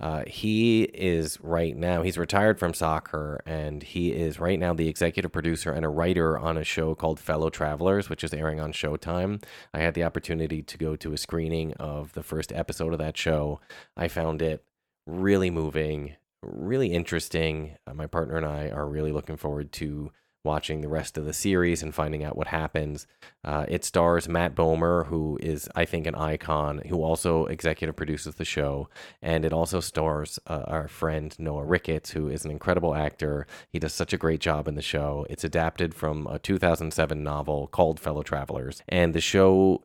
Uh, 0.00 0.22
he 0.28 0.82
is 0.82 1.40
right 1.40 1.76
now, 1.76 2.02
he's 2.02 2.16
retired 2.16 2.56
from 2.56 2.72
soccer, 2.72 3.42
and 3.44 3.82
he 3.82 4.12
is 4.12 4.38
right 4.38 4.60
now 4.60 4.72
the 4.72 4.88
executive 4.88 5.32
producer 5.32 5.72
and 5.72 5.84
a 5.84 5.88
writer 5.88 6.38
on 6.38 6.56
a 6.56 6.62
show 6.62 6.94
called 6.94 7.18
Fellow 7.18 7.50
Travelers, 7.50 8.08
which 8.08 8.22
is 8.22 8.32
airing 8.32 8.60
on 8.60 8.72
Showtime. 8.72 9.42
I 9.74 9.80
had 9.80 9.94
the 9.94 10.04
opportunity 10.04 10.62
to 10.62 10.78
go 10.78 10.94
to 10.94 11.12
a 11.12 11.18
screening 11.18 11.72
of 11.74 12.12
the 12.12 12.22
first 12.22 12.52
episode 12.52 12.92
of 12.92 13.00
that 13.00 13.16
show. 13.16 13.58
I 13.96 14.06
found 14.06 14.40
it 14.40 14.62
really 15.04 15.50
moving 15.50 16.14
really 16.42 16.92
interesting. 16.92 17.76
Uh, 17.86 17.94
my 17.94 18.06
partner 18.06 18.36
and 18.36 18.46
I 18.46 18.70
are 18.70 18.88
really 18.88 19.12
looking 19.12 19.36
forward 19.36 19.72
to 19.72 20.10
watching 20.44 20.80
the 20.80 20.88
rest 20.88 21.18
of 21.18 21.24
the 21.24 21.32
series 21.32 21.82
and 21.82 21.94
finding 21.94 22.24
out 22.24 22.36
what 22.36 22.48
happens. 22.48 23.06
Uh, 23.44 23.66
it 23.68 23.84
stars 23.84 24.28
Matt 24.28 24.54
Bomer, 24.54 25.06
who 25.06 25.38
is, 25.42 25.68
I 25.74 25.84
think, 25.84 26.06
an 26.06 26.14
icon, 26.14 26.82
who 26.88 27.02
also 27.02 27.46
executive 27.46 27.96
produces 27.96 28.36
the 28.36 28.44
show. 28.44 28.88
And 29.22 29.44
it 29.44 29.52
also 29.52 29.80
stars 29.80 30.38
uh, 30.46 30.64
our 30.66 30.88
friend 30.88 31.34
Noah 31.38 31.64
Ricketts, 31.64 32.10
who 32.10 32.28
is 32.28 32.44
an 32.44 32.50
incredible 32.50 32.94
actor. 32.94 33.46
He 33.70 33.78
does 33.78 33.94
such 33.94 34.12
a 34.12 34.18
great 34.18 34.40
job 34.40 34.68
in 34.68 34.74
the 34.74 34.82
show. 34.82 35.26
It's 35.30 35.44
adapted 35.44 35.94
from 35.94 36.26
a 36.26 36.38
2007 36.38 37.22
novel 37.22 37.66
called 37.68 38.00
Fellow 38.00 38.22
Travelers. 38.22 38.82
And 38.88 39.14
the 39.14 39.20
show 39.20 39.82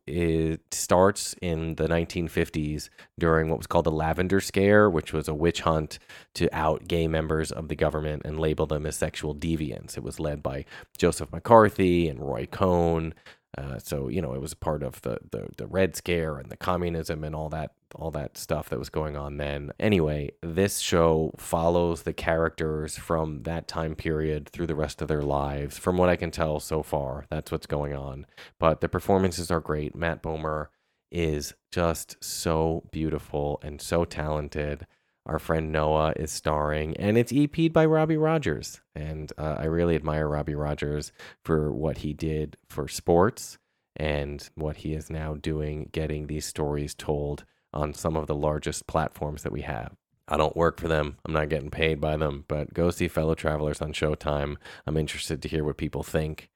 starts 0.71 1.35
in 1.41 1.75
the 1.75 1.87
1950s 1.87 2.89
during 3.19 3.49
what 3.49 3.59
was 3.59 3.67
called 3.67 3.85
the 3.85 3.91
Lavender 3.91 4.39
Scare, 4.39 4.89
which 4.89 5.13
was 5.13 5.27
a 5.27 5.33
witch 5.33 5.61
hunt 5.61 5.99
to 6.35 6.49
out 6.53 6.87
gay 6.87 7.07
members 7.07 7.51
of 7.51 7.67
the 7.67 7.75
government 7.75 8.23
and 8.25 8.39
label 8.39 8.65
them 8.65 8.85
as 8.85 8.95
sexual 8.95 9.35
deviants. 9.35 9.97
It 9.97 10.03
was 10.03 10.19
led 10.19 10.43
by 10.43 10.52
Joseph 10.97 11.31
McCarthy 11.31 12.07
and 12.07 12.19
Roy 12.19 12.45
Cohn. 12.45 13.13
Uh, 13.55 13.77
so 13.77 14.07
you 14.07 14.19
know 14.21 14.33
it 14.33 14.41
was 14.41 14.55
part 14.55 14.81
of 14.81 15.01
the, 15.01 15.19
the 15.31 15.47
the 15.57 15.67
Red 15.67 15.95
Scare 15.95 16.37
and 16.37 16.49
the 16.49 16.57
communism 16.57 17.23
and 17.23 17.35
all 17.35 17.49
that 17.49 17.73
all 17.95 18.11
that 18.11 18.37
stuff 18.37 18.69
that 18.69 18.79
was 18.79 18.89
going 18.89 19.15
on 19.15 19.37
then. 19.37 19.71
Anyway, 19.79 20.31
this 20.41 20.79
show 20.79 21.31
follows 21.37 22.03
the 22.03 22.13
characters 22.13 22.97
from 22.97 23.43
that 23.43 23.67
time 23.67 23.95
period 23.95 24.49
through 24.49 24.67
the 24.67 24.75
rest 24.75 25.01
of 25.01 25.07
their 25.07 25.21
lives. 25.21 25.77
From 25.77 25.97
what 25.97 26.09
I 26.09 26.15
can 26.15 26.31
tell 26.31 26.59
so 26.59 26.81
far, 26.83 27.25
that's 27.29 27.51
what's 27.51 27.67
going 27.67 27.93
on. 27.93 28.25
But 28.59 28.81
the 28.81 28.89
performances 28.89 29.51
are 29.51 29.61
great. 29.61 29.95
Matt 29.95 30.23
Bomer 30.23 30.67
is 31.11 31.53
just 31.71 32.21
so 32.23 32.83
beautiful 32.91 33.59
and 33.63 33.79
so 33.79 34.03
talented. 34.03 34.87
Our 35.25 35.39
friend 35.39 35.71
Noah 35.71 36.13
is 36.17 36.31
starring, 36.31 36.97
and 36.97 37.17
it's 37.17 37.31
EP'd 37.31 37.71
by 37.71 37.85
Robbie 37.85 38.17
Rogers. 38.17 38.81
And 38.93 39.31
uh, 39.37 39.55
I 39.57 39.65
really 39.65 39.95
admire 39.95 40.27
Robbie 40.27 40.55
Rogers 40.55 41.13
for 41.43 41.71
what 41.71 41.99
he 41.99 42.13
did 42.13 42.57
for 42.69 42.87
sports 42.87 43.57
and 43.95 44.49
what 44.55 44.77
he 44.77 44.93
is 44.93 45.09
now 45.09 45.35
doing, 45.35 45.89
getting 45.91 46.27
these 46.27 46.45
stories 46.45 46.93
told 46.93 47.45
on 47.73 47.93
some 47.93 48.17
of 48.17 48.27
the 48.27 48.35
largest 48.35 48.85
platforms 48.85 49.43
that 49.43 49.51
we 49.51 49.61
have. 49.61 49.95
I 50.27 50.37
don't 50.37 50.55
work 50.55 50.79
for 50.79 50.87
them. 50.87 51.17
I'm 51.25 51.33
not 51.33 51.49
getting 51.49 51.69
paid 51.69 51.99
by 51.99 52.17
them, 52.17 52.45
but 52.47 52.73
go 52.73 52.91
see 52.91 53.07
Fellow 53.07 53.35
Travelers 53.35 53.81
on 53.81 53.93
Showtime. 53.93 54.55
I'm 54.87 54.97
interested 54.97 55.41
to 55.41 55.49
hear 55.49 55.63
what 55.63 55.77
people 55.77 56.03
think. 56.03 56.49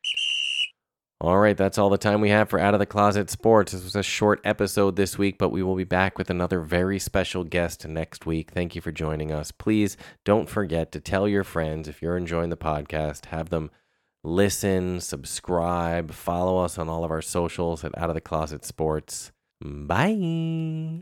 All 1.19 1.39
right, 1.39 1.58
that's 1.58 1.80
all 1.80 1.89
the 1.89 1.97
time 1.97 2.21
we 2.21 2.30
have 2.30 2.47
for 2.47 2.60
Out 2.60 2.75
of 2.75 2.80
the 2.80 2.86
Closet 2.86 3.32
Sports. 3.32 3.71
This 3.71 3.84
was 3.84 3.95
a 3.95 4.03
short 4.03 4.39
episode 4.43 4.95
this 4.95 5.17
week, 5.17 5.39
but 5.39 5.49
we 5.49 5.63
will 5.63 5.75
be 5.75 5.84
back 5.84 6.15
with 6.15 6.30
another 6.30 6.62
very 6.62 6.99
special 6.99 7.43
guest 7.43 7.88
next 7.88 8.27
week. 8.27 8.51
Thank 8.51 8.75
you 8.75 8.82
for 8.82 8.91
joining 8.91 9.32
us. 9.32 9.51
Please 9.51 9.97
don't 10.25 10.47
forget 10.47 10.91
to 10.91 10.99
tell 10.99 11.27
your 11.27 11.43
friends 11.43 11.88
if 11.88 12.03
you're 12.03 12.17
enjoying 12.17 12.51
the 12.51 12.56
podcast, 12.58 13.25
have 13.27 13.49
them 13.49 13.71
listen, 14.23 14.99
subscribe, 15.01 16.12
follow 16.12 16.60
us 16.60 16.77
on 16.77 16.88
all 16.88 17.03
of 17.03 17.10
our 17.10 17.23
socials 17.23 17.84
at 17.84 17.97
Out 17.97 18.10
of 18.10 18.15
the 18.15 18.21
Closet 18.21 18.63
Sports. 18.63 19.32
Bye. 19.60 21.01